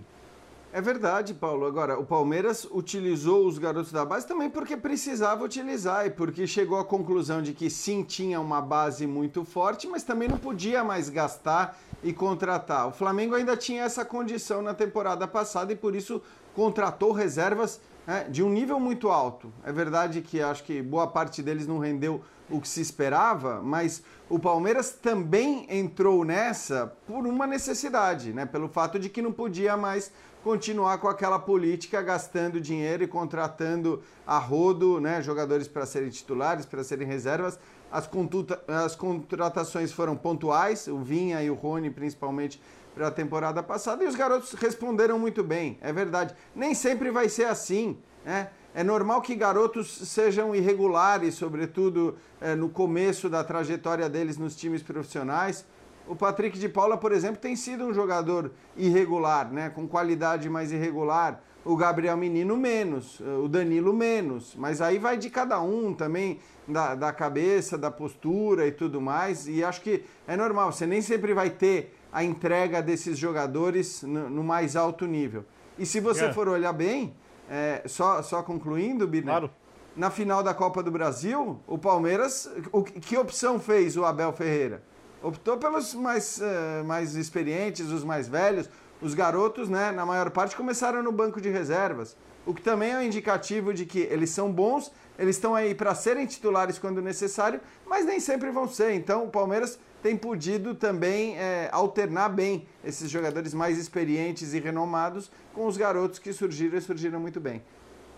[0.76, 1.66] É verdade, Paulo.
[1.66, 6.78] Agora, o Palmeiras utilizou os garotos da base também porque precisava utilizar e porque chegou
[6.78, 11.08] à conclusão de que sim, tinha uma base muito forte, mas também não podia mais
[11.08, 12.90] gastar e contratar.
[12.90, 16.22] O Flamengo ainda tinha essa condição na temporada passada e por isso
[16.54, 19.54] contratou reservas né, de um nível muito alto.
[19.64, 24.04] É verdade que acho que boa parte deles não rendeu o que se esperava, mas
[24.30, 28.46] o Palmeiras também entrou nessa por uma necessidade, né?
[28.46, 30.12] Pelo fato de que não podia mais
[30.46, 35.20] continuar com aquela política gastando dinheiro e contratando a rodo, né?
[35.20, 37.58] Jogadores para serem titulares, para serem reservas.
[37.92, 42.62] As, contuta- as contratações foram pontuais, o Vinha e o Rony principalmente
[42.94, 46.36] para a temporada passada e os garotos responderam muito bem, é verdade.
[46.56, 48.50] Nem sempre vai ser assim, né?
[48.76, 54.84] É normal que garotos sejam irregulares, sobretudo eh, no começo da trajetória deles nos times
[54.84, 55.66] profissionais.
[56.08, 59.70] O Patrick de Paula, por exemplo, tem sido um jogador irregular, né?
[59.70, 61.42] com qualidade mais irregular.
[61.64, 64.54] O Gabriel Menino menos, o Danilo menos.
[64.56, 69.48] Mas aí vai de cada um também, da, da cabeça, da postura e tudo mais.
[69.48, 74.30] E acho que é normal, você nem sempre vai ter a entrega desses jogadores no,
[74.30, 75.44] no mais alto nível.
[75.78, 76.34] E se você É.
[76.34, 77.16] for olhar bem,
[77.50, 79.50] é, só, só concluindo, Birner, Claro.
[79.96, 84.84] na final da Copa do Brasil, o Palmeiras, o, que opção fez o Abel Ferreira?
[85.26, 88.70] Optou pelos mais, eh, mais experientes, os mais velhos.
[89.02, 92.16] Os garotos, né, na maior parte, começaram no banco de reservas.
[92.46, 95.96] O que também é um indicativo de que eles são bons, eles estão aí para
[95.96, 98.94] serem titulares quando necessário, mas nem sempre vão ser.
[98.94, 105.32] Então, o Palmeiras tem podido também eh, alternar bem esses jogadores mais experientes e renomados
[105.56, 107.64] com os garotos que surgiram e surgiram muito bem.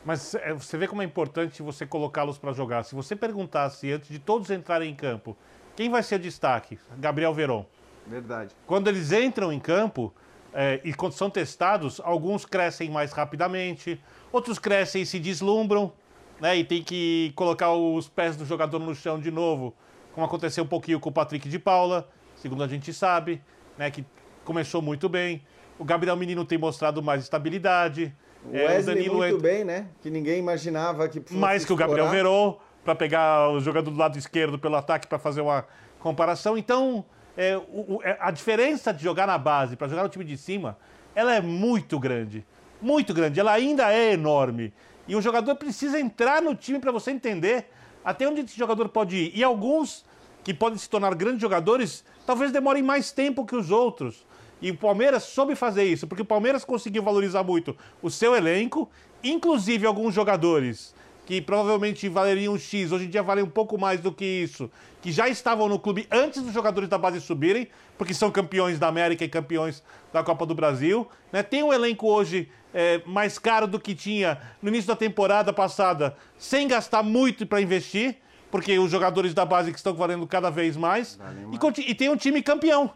[0.03, 2.83] Mas é, você vê como é importante você colocá-los para jogar.
[2.83, 5.37] Se você perguntasse antes de todos entrarem em campo,
[5.77, 6.77] quem vai ser o destaque?
[6.97, 7.65] Gabriel Veron.
[8.05, 8.53] Verdade.
[8.65, 10.13] Quando eles entram em campo
[10.53, 14.01] é, e quando são testados, alguns crescem mais rapidamente,
[14.31, 15.93] outros crescem e se deslumbram,
[16.41, 16.57] né?
[16.57, 19.73] E tem que colocar os pés do jogador no chão de novo,
[20.13, 23.41] como aconteceu um pouquinho com o Patrick de Paula, segundo a gente sabe,
[23.77, 23.91] né?
[23.91, 24.03] Que
[24.43, 25.43] começou muito bem.
[25.77, 28.15] O Gabriel Menino tem mostrado mais estabilidade.
[28.45, 29.87] O É, Wesley muito entra- bem, né?
[30.01, 32.57] Que ninguém imaginava que fosse mais que o Gabriel estourar.
[32.87, 35.65] Para pegar o jogador do lado esquerdo pelo ataque para fazer uma
[35.99, 36.57] comparação.
[36.57, 37.03] Então,
[37.35, 40.77] é, o- é, a diferença de jogar na base para jogar no time de cima,
[41.13, 42.45] ela é muito grande.
[42.81, 43.41] Muito grande.
[43.41, 44.71] Ela ainda é enorme.
[45.05, 47.69] E o jogador precisa entrar no time para você entender
[48.05, 49.31] até onde esse jogador pode ir.
[49.35, 50.05] E alguns
[50.41, 54.25] que podem se tornar grandes jogadores, talvez demorem mais tempo que os outros.
[54.61, 58.89] E o Palmeiras soube fazer isso, porque o Palmeiras conseguiu valorizar muito o seu elenco,
[59.21, 60.95] inclusive alguns jogadores
[61.27, 64.71] que provavelmente valeriam um X, hoje em dia valem um pouco mais do que isso,
[65.01, 67.67] que já estavam no clube antes dos jogadores da base subirem,
[67.97, 71.05] porque são campeões da América e campeões da Copa do Brasil.
[71.29, 71.43] Né?
[71.43, 76.15] Tem um elenco hoje é, mais caro do que tinha no início da temporada passada,
[76.37, 78.15] sem gastar muito para investir,
[78.49, 81.19] porque os jogadores da base que estão valendo cada vez mais.
[81.51, 82.89] E, e tem um time campeão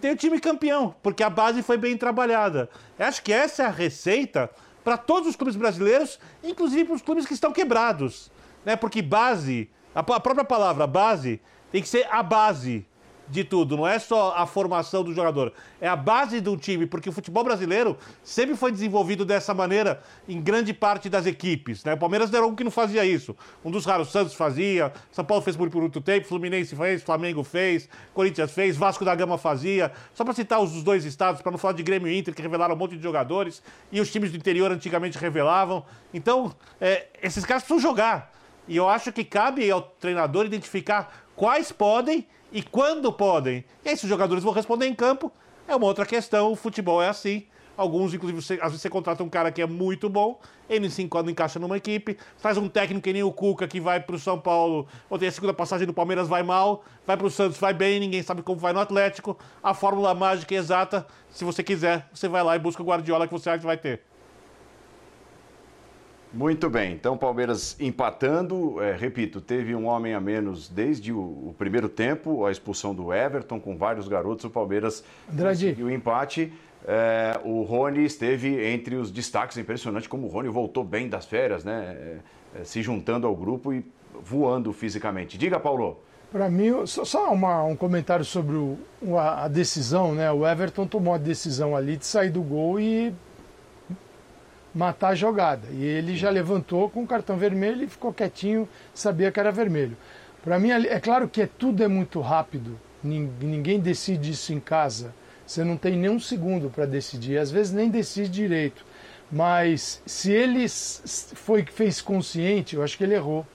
[0.00, 2.68] tem um time campeão, porque a base foi bem trabalhada.
[2.98, 4.50] Eu acho que essa é a receita
[4.84, 8.30] para todos os clubes brasileiros, inclusive para os clubes que estão quebrados.
[8.64, 8.76] Né?
[8.76, 11.40] Porque base, a própria palavra base,
[11.72, 12.86] tem que ser a base
[13.28, 17.08] de tudo, não é só a formação do jogador, é a base do time, porque
[17.08, 21.84] o futebol brasileiro sempre foi desenvolvido dessa maneira em grande parte das equipes.
[21.84, 21.94] Né?
[21.94, 23.36] O Palmeiras era um que não fazia isso.
[23.64, 27.88] Um dos raros, Santos fazia, São Paulo fez por muito tempo, Fluminense fez, Flamengo fez,
[28.12, 29.92] Corinthians fez, Vasco da Gama fazia.
[30.12, 32.74] Só para citar os dois estados, para não falar de Grêmio e Inter, que revelaram
[32.74, 35.84] um monte de jogadores, e os times do interior antigamente revelavam.
[36.12, 38.32] Então, é, esses caras precisam jogar.
[38.66, 43.64] E eu acho que cabe ao treinador identificar quais podem e quando podem.
[43.84, 45.30] E aí, se os jogadores vão responder em campo,
[45.66, 46.52] é uma outra questão.
[46.52, 47.46] O futebol é assim.
[47.76, 50.38] Alguns, inclusive, você, às vezes você contrata um cara que é muito bom,
[50.70, 53.98] ele se quando encaixa numa equipe, faz um técnico que nem o Cuca, que vai
[53.98, 57.26] para o São Paulo, ou tem a segunda passagem do Palmeiras, vai mal, vai para
[57.26, 59.36] o Santos, vai bem, ninguém sabe como vai no Atlético.
[59.60, 63.26] A fórmula mágica é exata, se você quiser, você vai lá e busca o Guardiola
[63.26, 64.02] que você acha que vai ter.
[66.34, 71.54] Muito bem, então Palmeiras empatando, é, repito, teve um homem a menos desde o, o,
[71.56, 75.66] primeiro tempo, a expulsão do Everton com vários garotos, o Palmeiras Andrade.
[75.66, 76.52] conseguiu o empate.
[76.86, 81.64] É, o Rony esteve entre os destaques, impressionante como o Rony voltou bem das férias,
[81.64, 82.20] né?
[82.56, 83.84] É, é se juntando ao grupo e
[84.22, 85.38] voando fisicamente.
[85.38, 86.00] Diga, Paulo.
[86.32, 88.76] Para mim, só, só uma, um comentário sobre o,
[89.16, 90.30] a, a decisão, né?
[90.32, 93.14] O Everton tomou a decisão ali de sair do gol e
[94.74, 95.68] matar a jogada.
[95.70, 99.96] E ele já levantou com o cartão vermelho e ficou quietinho, sabia que era vermelho.
[100.42, 105.14] Para mim, é claro que é, tudo é muito rápido, ninguém decide isso em casa.
[105.46, 108.84] Você não tem nem um segundo para decidir, às vezes nem decide direito.
[109.30, 113.46] Mas se ele foi fez consciente, eu acho que ele errou.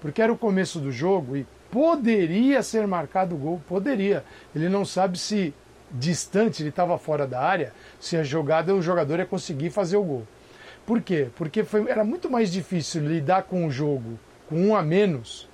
[0.00, 4.24] Porque era o começo do jogo e poderia ser marcado o gol, poderia.
[4.54, 5.54] Ele não sabe se
[5.90, 10.02] distante, ele estava fora da área, se a jogada o jogador ia conseguir fazer o
[10.02, 10.26] gol.
[10.90, 11.28] Por quê?
[11.36, 14.18] Porque foi, era muito mais difícil lidar com o jogo
[14.48, 15.48] com um a menos,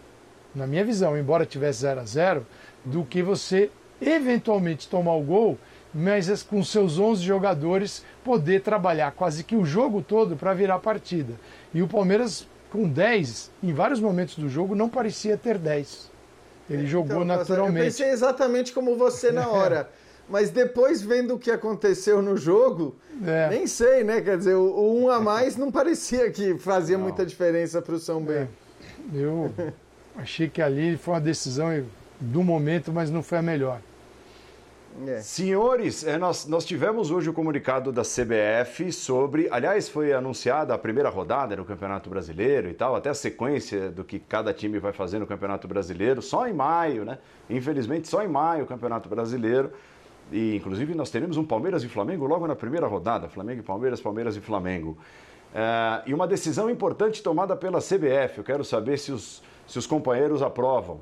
[0.55, 2.47] na minha visão, embora tivesse 0 a 0
[2.83, 3.71] do que você
[4.01, 5.59] eventualmente tomar o gol,
[5.93, 10.79] mas com seus 11 jogadores poder trabalhar quase que o jogo todo para virar a
[10.79, 11.35] partida.
[11.75, 16.11] E o Palmeiras, com 10, em vários momentos do jogo, não parecia ter 10.
[16.71, 17.79] Ele jogou então, naturalmente.
[17.79, 19.91] Eu pensei exatamente como você na hora.
[20.29, 23.49] Mas depois, vendo o que aconteceu no jogo, é.
[23.49, 24.21] nem sei, né?
[24.21, 27.05] Quer dizer, o, o, um a mais não parecia que fazia não.
[27.05, 28.51] muita diferença para o São Bento.
[29.15, 29.19] É.
[29.19, 29.53] Eu
[30.17, 31.69] achei que ali foi uma decisão
[32.21, 33.81] do momento, mas não foi a melhor.
[35.07, 35.21] É.
[35.21, 39.47] Senhores, é, nós, nós tivemos hoje o comunicado da CBF sobre.
[39.51, 44.03] Aliás, foi anunciada a primeira rodada no Campeonato Brasileiro e tal, até a sequência do
[44.03, 47.19] que cada time vai fazer no Campeonato Brasileiro, só em maio, né?
[47.51, 49.71] Infelizmente, só em maio o Campeonato Brasileiro.
[50.33, 53.29] E, inclusive, nós teremos um Palmeiras e Flamengo logo na primeira rodada.
[53.29, 54.97] Flamengo e Palmeiras, Palmeiras e Flamengo.
[55.55, 58.39] É, e uma decisão importante tomada pela CBF.
[58.39, 61.01] Eu quero saber se os, se os companheiros aprovam.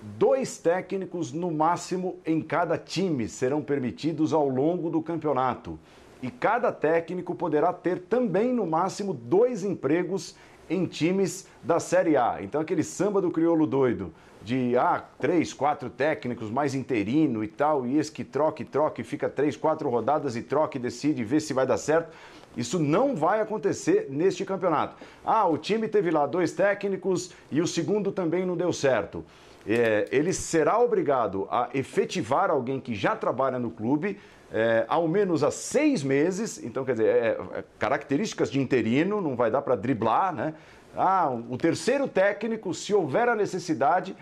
[0.00, 5.78] Dois técnicos, no máximo, em cada time serão permitidos ao longo do campeonato.
[6.22, 10.36] E cada técnico poderá ter também, no máximo, dois empregos
[10.70, 12.38] em times da Série A.
[12.40, 14.12] Então, aquele samba do crioulo doido
[14.42, 19.00] de ah, três, quatro técnicos, mais interino e tal, e esse que troca e troca
[19.00, 22.10] e fica três, quatro rodadas e troca e decide ver se vai dar certo.
[22.56, 24.96] Isso não vai acontecer neste campeonato.
[25.24, 29.24] Ah, o time teve lá dois técnicos e o segundo também não deu certo.
[29.66, 34.18] É, ele será obrigado a efetivar alguém que já trabalha no clube
[34.52, 36.62] é, ao menos há seis meses.
[36.62, 37.28] Então, quer dizer, é,
[37.58, 40.54] é características de interino, não vai dar para driblar, né?
[40.96, 44.16] Ah, o terceiro técnico, se houver a necessidade,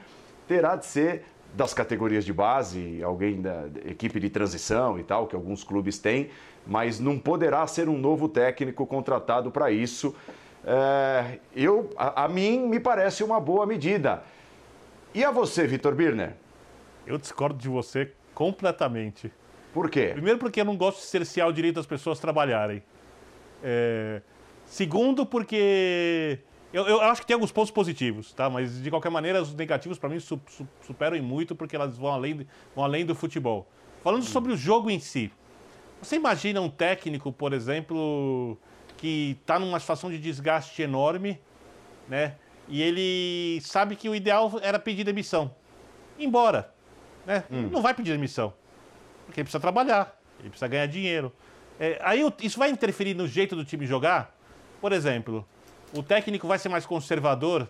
[0.47, 1.25] terá de ser
[1.55, 6.29] das categorias de base, alguém da equipe de transição e tal, que alguns clubes têm,
[6.67, 10.15] mas não poderá ser um novo técnico contratado para isso.
[10.65, 14.23] É, eu, a, a, mim, me parece uma boa medida.
[15.15, 16.35] E a você, Vitor Birner?
[17.07, 19.33] Eu discordo de você completamente.
[19.73, 20.11] Por quê?
[20.13, 22.83] Primeiro, porque eu não gosto de cercear o direito das pessoas trabalharem.
[23.63, 24.23] É...
[24.65, 26.39] Segundo, porque
[26.73, 28.51] eu, eu, acho que tem alguns pontos positivos, tá?
[28.51, 32.47] Mas de qualquer maneira, os negativos para mim superam em muito porque elas vão além,
[32.75, 33.67] vão além do futebol.
[34.03, 35.31] Falando sobre o jogo em si,
[36.01, 38.57] Você imagina um técnico, por exemplo,
[38.97, 41.41] que está numa situação de desgaste enorme,
[42.09, 42.37] né?
[42.69, 45.53] E ele sabe que o ideal era pedir demissão.
[46.19, 46.73] Embora.
[47.27, 47.43] Né?
[47.51, 47.69] Hum.
[47.73, 48.53] Não vai pedir demissão.
[49.29, 51.31] Porque ele precisa trabalhar, ele precisa ganhar dinheiro.
[51.79, 54.35] É, aí isso vai interferir no jeito do time jogar?
[54.81, 55.47] Por exemplo,
[55.93, 57.69] o técnico vai ser mais conservador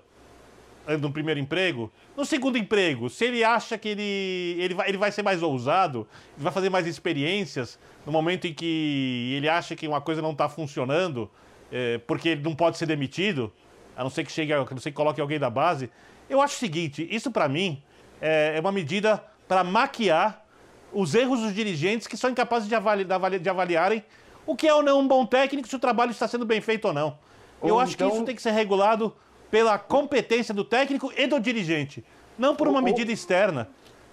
[1.01, 1.93] no primeiro emprego?
[2.17, 6.07] No segundo emprego, se ele acha que ele, ele, vai, ele vai ser mais ousado,
[6.37, 10.49] vai fazer mais experiências, no momento em que ele acha que uma coisa não está
[10.49, 11.31] funcionando,
[11.71, 13.53] é, porque ele não pode ser demitido,
[13.97, 15.91] a não ser que chegue, a não ser que coloque alguém da base.
[16.31, 17.83] Eu acho o seguinte, isso para mim
[18.21, 20.47] é, é uma medida para maquiar
[20.93, 23.05] os erros dos dirigentes que são incapazes de, avali
[23.39, 24.03] de avaliarem
[24.47, 26.87] o que é ou não um bom técnico, se o trabalho está sendo bem feito
[26.87, 27.19] ou não.
[27.61, 28.09] Ou Eu acho então...
[28.09, 29.15] que isso tem que ser regulado
[29.51, 32.03] pela competência do técnico e do dirigente,
[32.39, 33.69] não por uma ou, medida externa.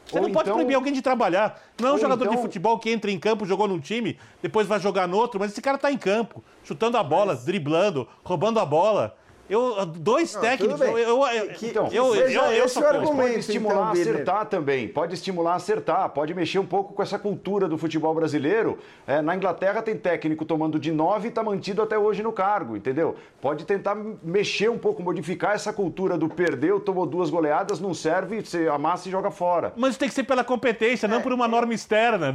[0.05, 0.55] Você não pode então...
[0.55, 1.61] proibir alguém de trabalhar.
[1.79, 2.35] Não é um jogador então...
[2.35, 5.51] de futebol que entra em campo, jogou num time, depois vai jogar no outro, mas
[5.51, 7.45] esse cara está em campo, chutando a bola, mas...
[7.45, 9.15] driblando, roubando a bola.
[9.49, 10.81] Eu, dois não, técnicos.
[10.81, 13.91] Eu, eu, eu, que, então, eu, eu, eu, eu sou argumento, pode estimular então, a
[13.91, 14.87] acertar também.
[14.87, 16.09] Pode estimular a acertar.
[16.09, 18.79] Pode mexer um pouco com essa cultura do futebol brasileiro.
[19.05, 22.75] É, na Inglaterra tem técnico tomando de nove e está mantido até hoje no cargo,
[22.75, 23.15] entendeu?
[23.39, 28.41] Pode tentar mexer um pouco, modificar essa cultura do perdeu, tomou duas goleadas, não serve,
[28.41, 29.73] você amassa e joga fora.
[29.75, 32.33] Mas tem que ser pela competência, é, não por uma norma externa.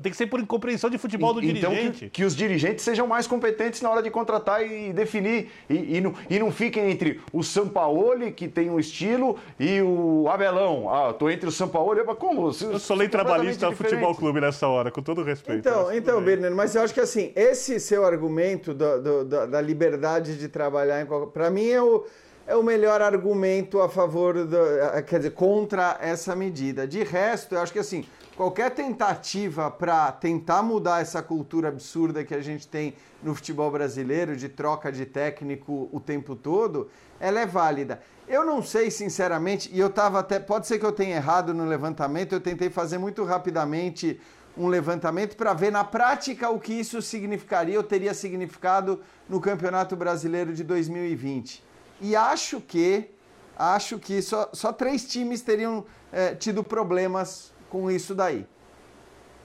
[0.00, 1.86] Tem que ser por incompreensão de futebol do então, dirigente.
[1.86, 5.50] Então, que, que, os dirigentes sejam mais competentes na hora de contratar e definir.
[5.68, 10.28] E, e, não, e não fiquem entre o Sampaoli, que tem um estilo, e o
[10.28, 10.88] Abelão.
[10.88, 12.48] Ah, tô entre o Sampaoli e como?
[12.48, 15.60] Eu sou lei trabalhista do futebol clube nessa hora, com todo respeito.
[15.60, 20.38] Então, então Birner, mas eu acho que assim, esse seu argumento do, do, da liberdade
[20.38, 22.04] de trabalhar, para mim é o
[22.46, 24.58] é o melhor argumento a favor, do,
[25.06, 26.86] quer dizer, contra essa medida.
[26.86, 28.04] De resto, eu acho que assim,
[28.36, 34.36] qualquer tentativa para tentar mudar essa cultura absurda que a gente tem no futebol brasileiro
[34.36, 38.02] de troca de técnico o tempo todo, ela é válida.
[38.26, 40.38] Eu não sei, sinceramente, e eu estava até.
[40.38, 44.20] Pode ser que eu tenha errado no levantamento, eu tentei fazer muito rapidamente
[44.56, 49.96] um levantamento para ver na prática o que isso significaria ou teria significado no Campeonato
[49.96, 51.64] Brasileiro de 2020.
[52.00, 53.10] E acho que
[53.56, 58.46] acho que só, só três times teriam é, tido problemas com isso daí.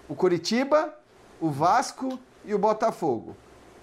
[0.10, 0.94] O Curitiba,
[1.40, 3.38] o Vasco e o Botafogo.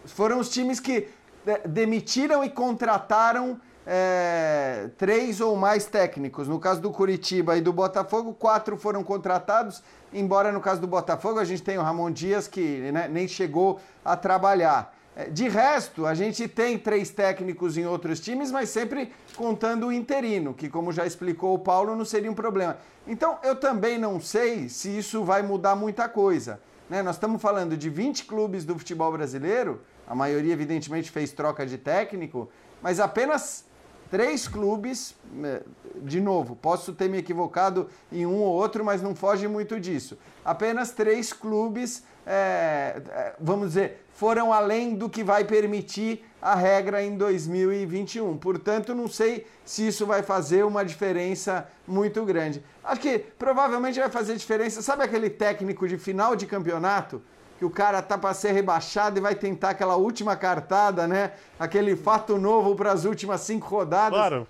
[0.04, 1.08] Foram os times que
[1.46, 6.46] é, demitiram e contrataram é, três ou mais técnicos.
[6.46, 9.82] No caso do Curitiba e do Botafogo, quatro foram contratados,
[10.12, 13.80] embora no caso do Botafogo a gente tem o Ramon Dias que né, nem chegou
[14.04, 14.93] a trabalhar.
[15.16, 19.92] É, de resto, a gente tem três técnicos em outros times, mas sempre contando o
[19.92, 22.76] interino, que, como já explicou o Paulo, não seria um problema.
[23.06, 26.60] Então, eu também não sei se isso vai mudar muita coisa.
[26.90, 27.00] Né?
[27.00, 31.78] Nós estamos falando de 20 clubes do futebol brasileiro, a maioria, evidentemente, fez troca de
[31.78, 32.48] técnico,
[32.82, 33.64] mas apenas
[34.10, 35.60] três clubes, né,
[35.96, 40.18] de novo, posso ter me equivocado em um ou outro, mas não foge muito disso.
[40.44, 47.02] Apenas três clubes, é, é vamos dizer, foram além do que vai permitir a regra
[47.02, 48.36] em 2021.
[48.38, 52.62] Portanto, não sei se isso vai fazer uma diferença muito grande.
[52.82, 54.80] Acho que provavelmente vai fazer diferença.
[54.82, 57.20] Sabe aquele técnico de final de campeonato?
[57.58, 61.32] Que o cara tá para ser rebaixado e vai tentar aquela última cartada, né?
[61.58, 64.18] Aquele fato novo para as últimas cinco rodadas.
[64.18, 64.46] Claro.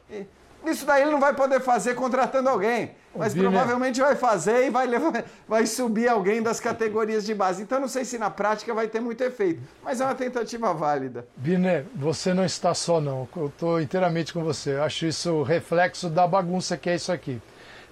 [0.67, 2.93] Isso daí ele não vai poder fazer contratando alguém.
[3.17, 3.51] Mas Biner.
[3.51, 7.63] provavelmente vai fazer e vai, levar, vai subir alguém das categorias de base.
[7.63, 9.63] Então não sei se na prática vai ter muito efeito.
[9.83, 11.27] Mas é uma tentativa válida.
[11.37, 13.29] Biner, você não está só não.
[13.37, 14.75] Eu estou inteiramente com você.
[14.75, 17.41] Eu acho isso reflexo da bagunça que é isso aqui.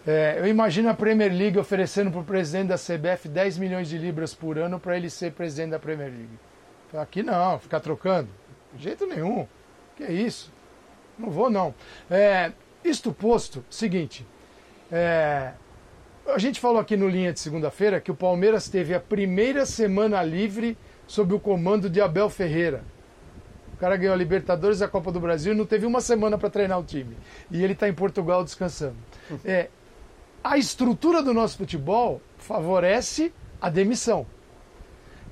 [0.04, 3.96] É, eu imagino a Premier League oferecendo para o presidente da CBF 10 milhões de
[3.98, 6.38] libras por ano para ele ser presidente da Premier League.
[6.94, 8.28] Aqui não, ficar trocando.
[8.74, 9.46] De jeito nenhum.
[9.96, 10.51] Que é isso?
[11.22, 11.72] Não vou não.
[12.10, 12.50] É,
[12.84, 14.26] isto posto, seguinte.
[14.90, 15.52] É,
[16.26, 20.20] a gente falou aqui no Linha de segunda-feira que o Palmeiras teve a primeira semana
[20.22, 22.82] livre sob o comando de Abel Ferreira.
[23.72, 26.36] O cara ganhou a Libertadores e a Copa do Brasil e não teve uma semana
[26.36, 27.16] para treinar o time.
[27.50, 28.96] E ele está em Portugal descansando.
[29.44, 29.68] É,
[30.42, 34.26] a estrutura do nosso futebol favorece a demissão.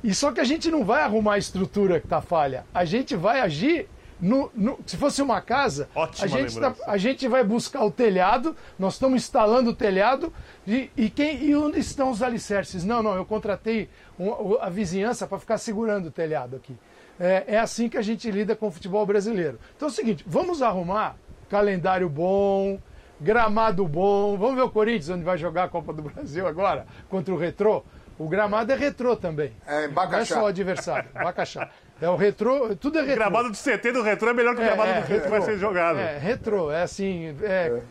[0.05, 2.65] E só que a gente não vai arrumar a estrutura que está falha.
[2.73, 3.89] A gente vai agir
[4.21, 8.57] no, no, se fosse uma casa, a gente, tá, a gente vai buscar o telhado,
[8.79, 10.33] nós estamos instalando o telhado,
[10.67, 12.85] e, e, quem, e onde estão os alicerces?
[12.85, 16.77] Não, não, eu contratei um, a vizinhança para ficar segurando o telhado aqui.
[17.19, 19.59] É, é assim que a gente lida com o futebol brasileiro.
[19.77, 21.17] Então é o seguinte, vamos arrumar
[21.49, 22.79] calendário bom,
[23.21, 24.39] gramado bom.
[24.39, 27.83] Vamos ver o Corinthians, onde vai jogar a Copa do Brasil agora, contra o Retrô.
[28.21, 29.51] O gramado é retrô também.
[29.67, 30.35] É, em Não é Bacaxá.
[30.35, 31.71] só o adversário, Bacaxá.
[32.01, 33.17] É o retrô, tudo é retrô.
[33.17, 35.99] Gramado de CT do retrô é melhor que o gramado do que vai ser jogado.
[35.99, 37.37] É, retrô, é assim.
[37.43, 37.83] é-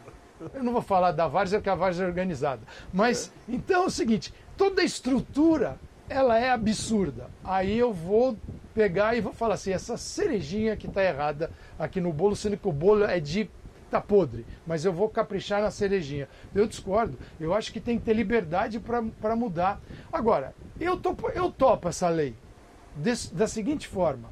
[0.54, 2.62] Eu não vou falar da Várzea, porque a Várzea é organizada.
[2.92, 5.78] Mas, então é o seguinte: toda a estrutura
[6.10, 7.30] ela é absurda.
[7.44, 8.38] Aí eu vou
[8.74, 12.68] pegar e vou falar assim: essa cerejinha que está errada aqui no bolo, sendo que
[12.68, 13.50] o bolo é de.
[13.92, 16.28] tá podre, mas eu vou caprichar na cerejinha.
[16.56, 17.20] Eu discordo.
[17.40, 19.82] Eu acho que tem que ter liberdade para mudar.
[20.12, 22.34] Agora, eu, topo, eu topo essa lei
[23.00, 24.30] des- da seguinte forma.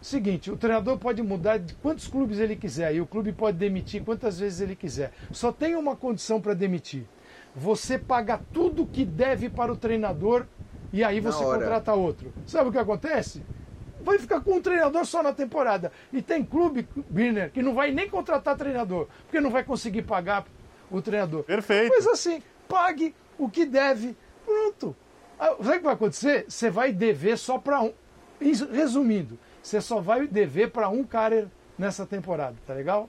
[0.00, 4.02] Seguinte, o treinador pode mudar de quantos clubes ele quiser e o clube pode demitir
[4.02, 5.12] quantas vezes ele quiser.
[5.30, 7.04] Só tem uma condição para demitir.
[7.54, 10.44] Você paga tudo que deve para o treinador
[10.92, 12.32] e aí você contrata outro.
[12.46, 13.42] Sabe o que acontece?
[14.00, 15.92] Vai ficar com um treinador só na temporada.
[16.12, 20.44] E tem clube, Birner, que não vai nem contratar treinador, porque não vai conseguir pagar
[20.90, 21.44] o treinador.
[21.44, 21.88] Perfeito.
[21.88, 24.16] Pois assim, pague o que deve.
[24.44, 24.96] Pronto.
[25.44, 26.44] Ah, Sabe o que vai acontecer?
[26.48, 27.92] Você vai dever só para um.
[28.72, 33.08] Resumindo, você só vai dever para um cara nessa temporada, tá legal?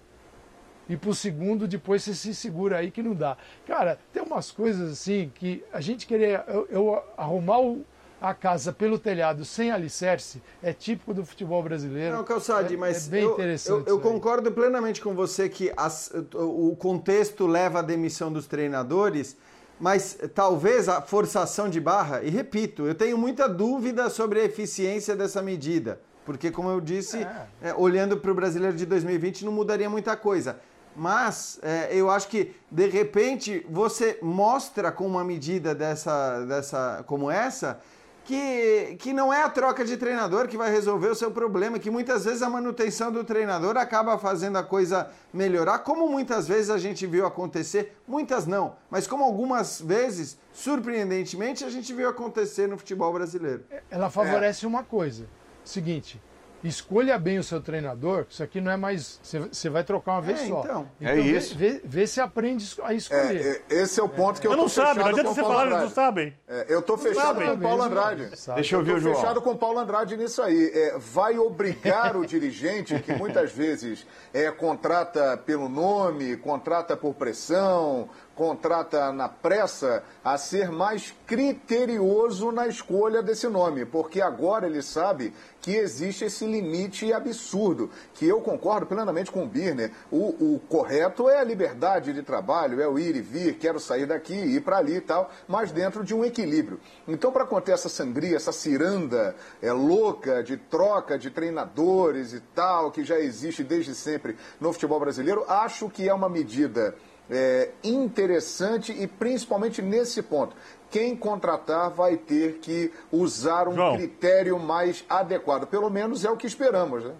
[0.89, 3.37] E pro segundo, depois você se segura aí que não dá.
[3.65, 7.85] Cara, tem umas coisas assim que a gente querer eu, eu arrumar o-
[8.21, 12.15] a casa pelo telhado sem alicerce é típico do futebol brasileiro.
[12.17, 13.87] Não, Calçade, É- mas é bem eu, interessante.
[13.89, 19.37] eu, eu concordo plenamente com você que as- o contexto leva à demissão dos treinadores,
[19.79, 25.15] mas talvez a forçação de barra, e repito, eu tenho muita dúvida sobre a eficiência
[25.15, 27.27] dessa medida, porque, como eu disse,
[27.61, 30.59] é, olhando para o brasileiro de 2020 não mudaria muita coisa.
[30.95, 37.31] Mas é, eu acho que, de repente, você mostra com uma medida dessa, dessa como
[37.31, 37.79] essa
[38.25, 41.89] que, que não é a troca de treinador que vai resolver o seu problema, que
[41.89, 46.77] muitas vezes a manutenção do treinador acaba fazendo a coisa melhorar, como muitas vezes a
[46.77, 52.77] gente viu acontecer, muitas não, mas como algumas vezes, surpreendentemente, a gente viu acontecer no
[52.77, 53.63] futebol brasileiro.
[53.89, 55.25] ela favorece uma coisa.
[55.63, 56.21] Seguinte,
[56.63, 59.19] escolha bem o seu treinador, isso aqui não é mais.
[59.23, 60.59] Você, vai trocar uma vez É, só.
[60.61, 60.89] então.
[61.01, 61.57] É vê- isso.
[61.57, 63.61] Vê, vê se aprende a escolher.
[63.69, 65.29] É, é, esse é o ponto que eu Eu não tô sabe, não fechado adianta
[65.29, 66.33] com você o Paulo falar, eles não sabem.
[66.47, 68.37] É, eu tô fechado com o Paulo Andrade.
[68.37, 68.55] sabe.
[68.55, 69.15] Deixa eu ouvir Tô o João.
[69.15, 70.71] fechado com o Paulo Andrade nisso aí.
[70.73, 78.09] É, vai obrigar o dirigente, que muitas vezes é, contrata pelo nome, contrata por pressão,
[78.35, 85.33] contrata na pressa, a ser mais criterioso na escolha desse nome, porque agora ele sabe
[85.61, 89.91] que existe esse limite absurdo, que eu concordo plenamente com o Birner.
[90.11, 94.05] O, o correto é a liberdade de trabalho, é o ir e vir, quero sair
[94.05, 96.81] daqui, ir para ali e tal, mas dentro de um equilíbrio.
[97.07, 102.91] Então, para conter essa sangria, essa ciranda é, louca de troca de treinadores e tal,
[102.91, 106.93] que já existe desde sempre no futebol brasileiro, acho que é uma medida
[107.29, 110.55] é, interessante e principalmente nesse ponto.
[110.89, 113.97] Quem contratar vai ter que usar um João.
[113.97, 115.65] critério mais adequado.
[115.65, 117.13] Pelo menos é o que esperamos, né?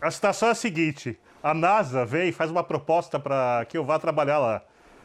[0.00, 3.84] A situação é a seguinte: a NASA vem e faz uma proposta para que eu
[3.84, 4.62] vá trabalhar lá.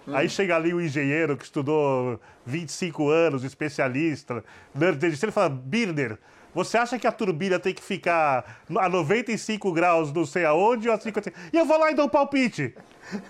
[0.07, 4.43] Aí chega ali o engenheiro que estudou 25 anos, especialista,
[4.75, 6.17] nerd desde cedo, e fala: Birner,
[6.53, 10.95] você acha que a turbina tem que ficar a 95 graus não sei aonde ou
[10.95, 11.31] a 50?
[11.51, 12.75] E eu vou lá e dou um palpite.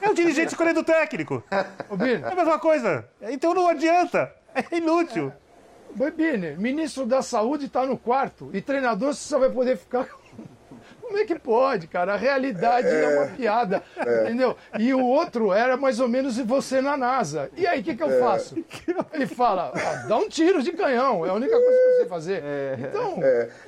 [0.01, 1.43] É o dirigente escolhendo o técnico.
[1.89, 3.07] Ô, Birner, É a mesma coisa.
[3.21, 4.31] Então não adianta.
[4.55, 5.31] É inútil.
[5.95, 10.07] Boi Birner, ministro da Saúde está no quarto e treinador você só vai poder ficar.
[11.03, 12.13] Como é que pode, cara?
[12.13, 13.83] A realidade é, uma piada,
[14.23, 14.55] entendeu?
[14.79, 17.51] E o outro era mais ou menos você na NASA.
[17.57, 18.55] E aí, o que, que eu faço?
[19.13, 22.05] Ele fala, ah, dá um tiro de canhão, é a única coisa que eu sei
[22.07, 22.43] fazer.
[22.79, 23.19] Então,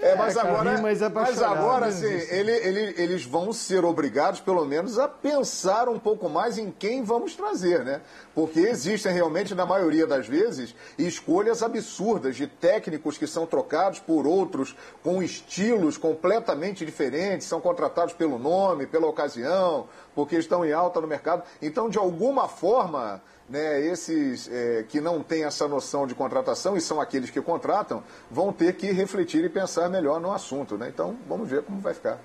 [0.01, 0.77] É, mas cara, agora, é
[1.09, 5.87] mas chorar, agora né, assim, ele, ele- eles vão ser obrigados, pelo menos, a pensar
[5.89, 8.01] um pouco mais em quem vamos trazer, né?
[8.35, 14.27] Porque existem realmente, na maioria das vezes, escolhas absurdas de técnicos que são trocados por
[14.27, 20.99] outros com estilos completamente diferentes, são contratados pelo nome, pela ocasião, porque estão em alta
[20.99, 21.43] no mercado.
[21.61, 26.81] Então, de alguma forma, né, esses é, que não têm essa noção de contratação, e
[26.81, 30.77] são aqueles que contratam, vão ter que refletir e pensar melhor no assunto.
[30.77, 30.89] Né?
[30.89, 32.19] Então, vamos ver como vai ficar.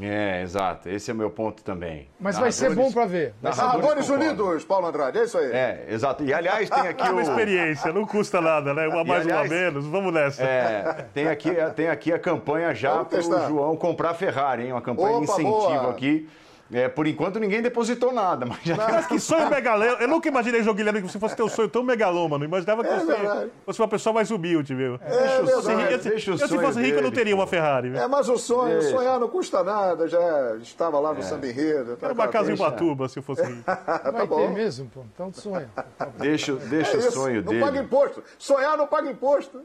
[0.00, 0.88] É, exato.
[0.88, 2.08] Esse é o meu ponto também.
[2.20, 3.34] mas vai ser bom para ver.
[3.42, 4.08] Narradores.
[4.08, 5.50] Unidos, Paulo Andrade, é isso aí.
[5.52, 6.24] É, exato.
[6.24, 7.20] E aliás, tem aqui Uma o.
[7.20, 8.86] experiência, não custa nada, né?
[8.88, 9.86] Uma mais, aliás- uma menos.
[9.86, 10.42] Vamos nessa.
[10.42, 13.48] É, tem aqui, tem aqui a campanha já para o.
[13.48, 14.72] João comprar Ferrari, hein?
[14.72, 15.90] Uma campanha Opa, de incentivo boa.
[15.90, 16.28] aqui.
[16.70, 19.96] É, por enquanto ninguém depositou nada, mas já Mas que sonho megalômano.
[20.02, 22.44] Eu nunca imaginei, João Guilherme, que se fosse teu sonho tão megalômano.
[22.44, 23.50] Imaginava que É você verdade.
[23.64, 24.96] fosse uma pessoa mais humilde, viu?
[24.96, 25.46] É verdade.
[25.46, 27.88] Se- eu, se- deixa o eu, se sonho fosse rico, eu não teria uma Ferrari.
[27.90, 27.98] viu?
[28.00, 28.96] É, mas o sonho, Deixa.
[28.96, 31.96] sonhar não custa nada, já estava lá no samba enredo.
[31.96, 33.62] tá Era uma casa em aquela Ubatuba, se eu fosse rico.
[33.64, 34.50] Vai ter bom.
[34.50, 35.04] mesmo, pô.
[35.14, 35.70] Então sonha.
[36.18, 37.84] deixa, deixa É o sonho não paga dele.
[37.84, 38.22] imposto.
[38.38, 39.62] Sonhar não paga imposto.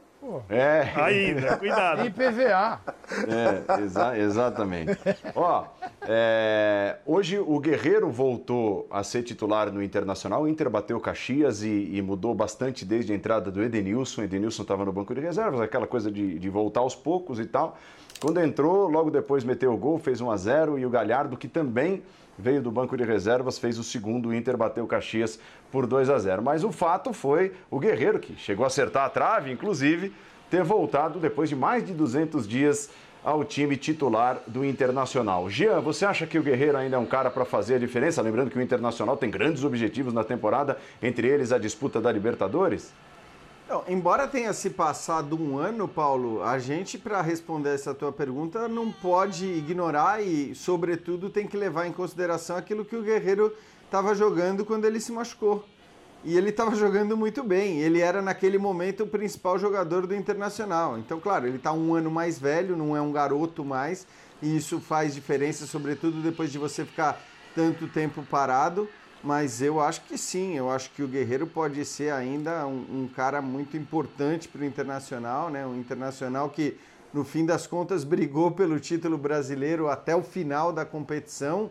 [0.48, 2.02] É, Ainda, cuidado.
[2.02, 2.80] Tem PVA.
[3.28, 4.98] é exa- exatamente.
[5.34, 5.64] Ó,
[6.02, 10.42] é, hoje o Guerreiro voltou a ser titular no Internacional.
[10.42, 14.22] O Inter bateu Caxias e, e mudou bastante desde a entrada do Edenilson.
[14.22, 17.46] O Edenilson estava no banco de reservas, aquela coisa de, de voltar aos poucos e
[17.46, 17.76] tal.
[18.20, 21.48] Quando entrou, logo depois meteu o gol, fez 1 a 0 e o Galhardo, que
[21.48, 22.02] também
[22.38, 25.38] veio do banco de reservas, fez o segundo, o Inter bateu o Caxias
[25.70, 26.42] por 2 a 0.
[26.42, 30.12] Mas o fato foi o Guerreiro, que chegou a acertar a trave, inclusive,
[30.50, 32.90] ter voltado depois de mais de 200 dias
[33.24, 35.48] ao time titular do Internacional.
[35.48, 38.20] Jean, você acha que o Guerreiro ainda é um cara para fazer a diferença?
[38.20, 42.92] Lembrando que o Internacional tem grandes objetivos na temporada, entre eles a disputa da Libertadores?
[43.66, 48.68] Não, embora tenha se passado um ano, Paulo, a gente, para responder essa tua pergunta,
[48.68, 53.56] não pode ignorar e, sobretudo, tem que levar em consideração aquilo que o Guerreiro
[53.86, 55.64] estava jogando quando ele se machucou.
[56.22, 57.80] E ele estava jogando muito bem.
[57.80, 60.98] Ele era, naquele momento, o principal jogador do Internacional.
[60.98, 64.06] Então, claro, ele está um ano mais velho, não é um garoto mais,
[64.42, 67.18] e isso faz diferença, sobretudo depois de você ficar
[67.54, 68.86] tanto tempo parado.
[69.24, 73.08] Mas eu acho que sim, eu acho que o Guerreiro pode ser ainda um, um
[73.08, 75.66] cara muito importante para o Internacional, né?
[75.66, 76.76] Um Internacional que,
[77.10, 81.70] no fim das contas, brigou pelo título brasileiro até o final da competição,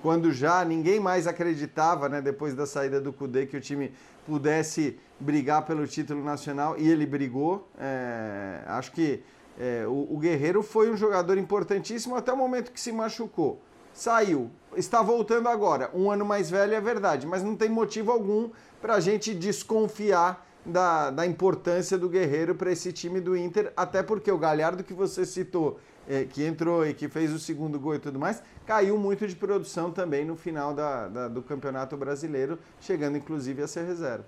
[0.00, 2.22] quando já ninguém mais acreditava, né?
[2.22, 3.92] Depois da saída do Cudê, que o time
[4.26, 7.68] pudesse brigar pelo título nacional e ele brigou.
[7.78, 9.22] É, acho que
[9.60, 13.60] é, o, o Guerreiro foi um jogador importantíssimo até o momento que se machucou
[13.94, 18.50] saiu, está voltando agora, um ano mais velho é verdade, mas não tem motivo algum
[18.82, 24.02] para a gente desconfiar da, da importância do Guerreiro para esse time do Inter, até
[24.02, 25.78] porque o Galhardo que você citou,
[26.08, 29.36] eh, que entrou e que fez o segundo gol e tudo mais, caiu muito de
[29.36, 34.24] produção também no final da, da- do Campeonato Brasileiro, chegando inclusive a ser reserva.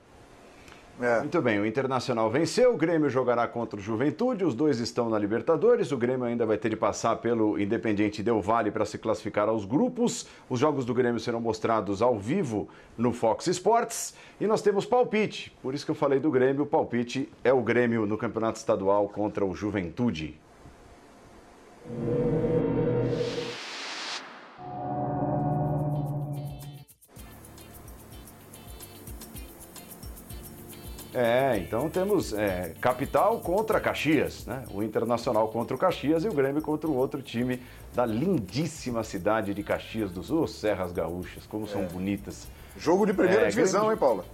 [1.00, 1.20] É.
[1.20, 5.18] Muito bem, o Internacional venceu, o Grêmio jogará contra o Juventude, os dois estão na
[5.18, 9.46] Libertadores, o Grêmio ainda vai ter de passar pelo Independiente Del Valle para se classificar
[9.46, 10.26] aos grupos.
[10.48, 12.66] Os jogos do Grêmio serão mostrados ao vivo
[12.96, 15.54] no Fox Sports e nós temos palpite.
[15.62, 19.06] Por isso que eu falei do Grêmio, o palpite é o Grêmio no Campeonato Estadual
[19.08, 20.38] contra o Juventude.
[31.18, 34.64] É, então temos é, Capital contra Caxias, né?
[34.70, 37.62] O Internacional contra o Caxias e o Grêmio contra o outro time
[37.94, 42.46] da lindíssima cidade de Caxias do Sul, Serras Gaúchas, como são bonitas.
[42.76, 44.24] Jogo de primeira É, divisão, grande- hein, Paulo?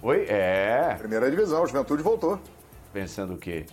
[0.00, 0.24] Oi?
[0.30, 2.38] É, Primeira divisão, o Juventude voltou.
[2.90, 3.66] pensando o quê?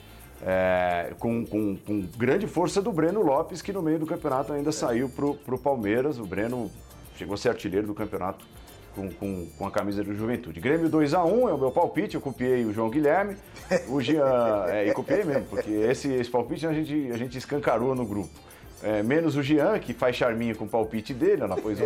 [0.46, 4.74] É, com, com- com grande força do Breno Lopes, que no meio do campeonato ainda
[4.74, 6.20] saiu pro, pro Palmeiras.
[6.20, 6.70] O Breno
[7.16, 8.46] chegou a ser artilheiro do campeonato
[8.98, 10.60] com, com, com a camisa do Juventude.
[10.60, 13.38] Grêmio 2x1 é o meu palpite, eu copiei o João Guilherme.
[13.88, 17.94] O Jean, é, e copiei mesmo, porque esse, esse palpite a gente, a gente escancarou
[17.94, 18.30] no grupo.
[18.82, 21.86] É, menos o Jean, que faz charminho com o palpite dele, ela pôs 1x0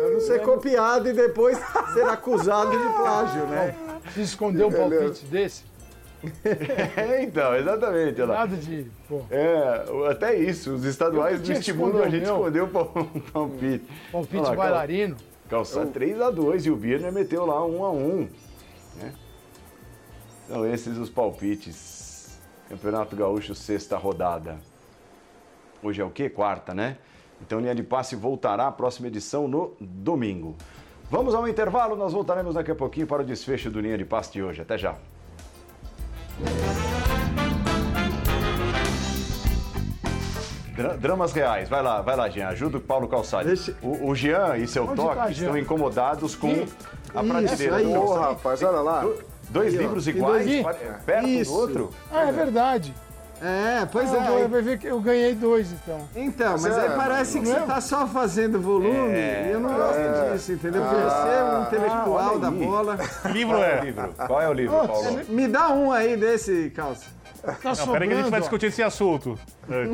[0.00, 1.58] Para não ser copiado e depois
[1.92, 3.74] ser acusado de plágio, né?
[4.12, 5.64] Se esconder um palpite desse,
[6.96, 8.20] É, então, exatamente.
[8.22, 8.38] Olha lá.
[8.40, 8.86] nada de.
[9.08, 12.34] Pô, É, até isso, os estaduais não estimulam a gente meu.
[12.36, 13.84] esconder o pal- o palpite.
[14.10, 15.16] palpite lá, bailarino.
[15.48, 18.28] Calçar 3x2 e o Birner meteu lá 1x1.
[18.96, 19.12] né?
[20.44, 22.38] Então, esses os palpites.
[22.68, 24.58] Campeonato Gaúcho, sexta rodada.
[25.82, 26.28] Hoje é o quê?
[26.28, 26.98] Quarta, né?
[27.40, 30.56] Então, linha de passe voltará à próxima edição no domingo.
[31.08, 34.32] Vamos ao intervalo, nós voltaremos daqui a pouquinho para o desfecho do linha de passe
[34.32, 34.62] de hoje.
[34.62, 34.96] Até já.
[40.98, 43.48] Dramas reais, vai lá, vai lá, Jean, ajuda o Paulo Calçade.
[43.48, 46.66] Deixa- O, o Jean e seu Onde toque tá, estão incomodados com
[47.14, 48.24] a prateleira aí, do Ô, Calçade.
[48.34, 49.00] rapaz, olha lá.
[49.00, 50.66] Do- Dois ó, livros iguais, dois-
[51.06, 51.52] perto Isso.
[51.52, 51.90] do outro?
[52.12, 52.92] Ah, é verdade.
[53.40, 54.48] É, pois Ah, é.
[54.48, 56.00] vai ver que eu ganhei dois, então.
[56.16, 57.60] Então, mas, Mas é, aí parece que você é?
[57.60, 60.82] tá só fazendo volume e eu não gosto disso, entendeu?
[60.82, 62.96] Porque você é um intelectual olha da bola.
[62.96, 63.84] Que livro Qual é o é?
[63.84, 64.14] livro?
[64.26, 65.20] Qual é o livro, Paulo?
[65.28, 67.06] Me dá um aí desse, Calça.
[67.62, 69.38] Tá Não, peraí que a gente vai discutir esse assunto.
[69.70, 69.84] É,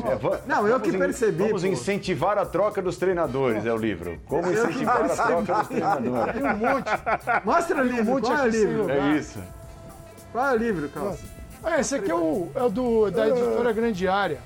[0.47, 4.19] Não, eu que percebi, Vamos incentivar a troca dos treinadores, é o livro.
[4.27, 6.35] Como incentivar a troca dos treinadores.
[6.35, 7.45] Tem um monte.
[7.45, 8.91] Mostra o livro, monte qual é o sem livro?
[8.91, 9.39] É isso.
[10.33, 11.25] Qual é o livro, Calça?
[11.63, 14.39] Ah, esse aqui é o, é o do, da editora Grande Área.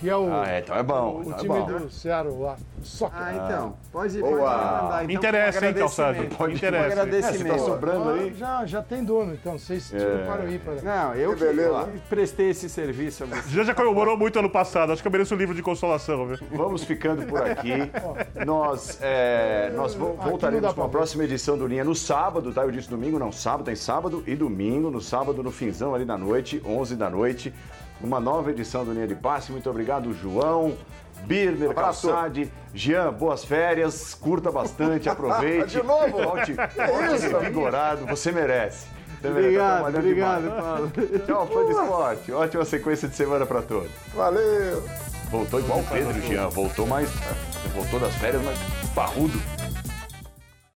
[0.00, 1.16] Que é o, Ah, é, então é bom.
[1.18, 1.66] o então é time bom.
[1.66, 2.56] do Seattle lá.
[2.80, 3.18] o Soccer.
[3.20, 3.76] Ah, então.
[3.92, 4.30] Pode, Boa.
[4.32, 5.04] pode mandar.
[5.04, 6.24] Então, Interessa, hein, Calçado?
[6.36, 7.00] Pode interessa.
[7.02, 8.34] É, você tá sobrando Ah, aí?
[8.34, 9.98] já, já tem dono, então vocês se É.
[9.98, 10.74] preparam aí para.
[10.82, 13.50] Não, eu Que que prestei esse serviço a você.
[13.50, 14.92] Já já comemorou muito ano passado.
[14.92, 16.38] Acho que eu mereço um livro de consolação, viu?
[16.52, 17.90] Vamos ficando por aqui.
[18.46, 22.52] Nós, é, nós vo- Aqui não voltaremos com a próxima edição do Linha no sábado,
[22.52, 22.62] tá?
[22.62, 24.90] Eu disse domingo, não, sábado, tem sábado e domingo.
[24.90, 27.52] No sábado, no finzão ali da noite, 11 da noite.
[28.02, 29.52] Uma nova edição do Linha de Passe.
[29.52, 30.74] Muito obrigado, João.
[31.24, 32.08] Birner, Abraço.
[32.08, 35.68] Calçade, Jean, boas férias, curta bastante, aproveite.
[35.78, 36.10] De novo?
[36.22, 37.38] Volte, volte isso?
[37.38, 38.86] revigorado, você merece.
[39.20, 40.50] Você merece, tá Obrigado, obrigado.
[40.50, 40.92] Paulo.
[41.26, 42.32] Tchau, fã de esporte.
[42.32, 43.90] Ótima sequência de semana pra todos.
[44.14, 44.82] Valeu!
[45.30, 46.48] Voltou igual o Pedro, Jean.
[46.48, 47.10] Voltou mais.
[47.74, 48.58] Voltou das férias, mas
[48.94, 49.38] parrudo.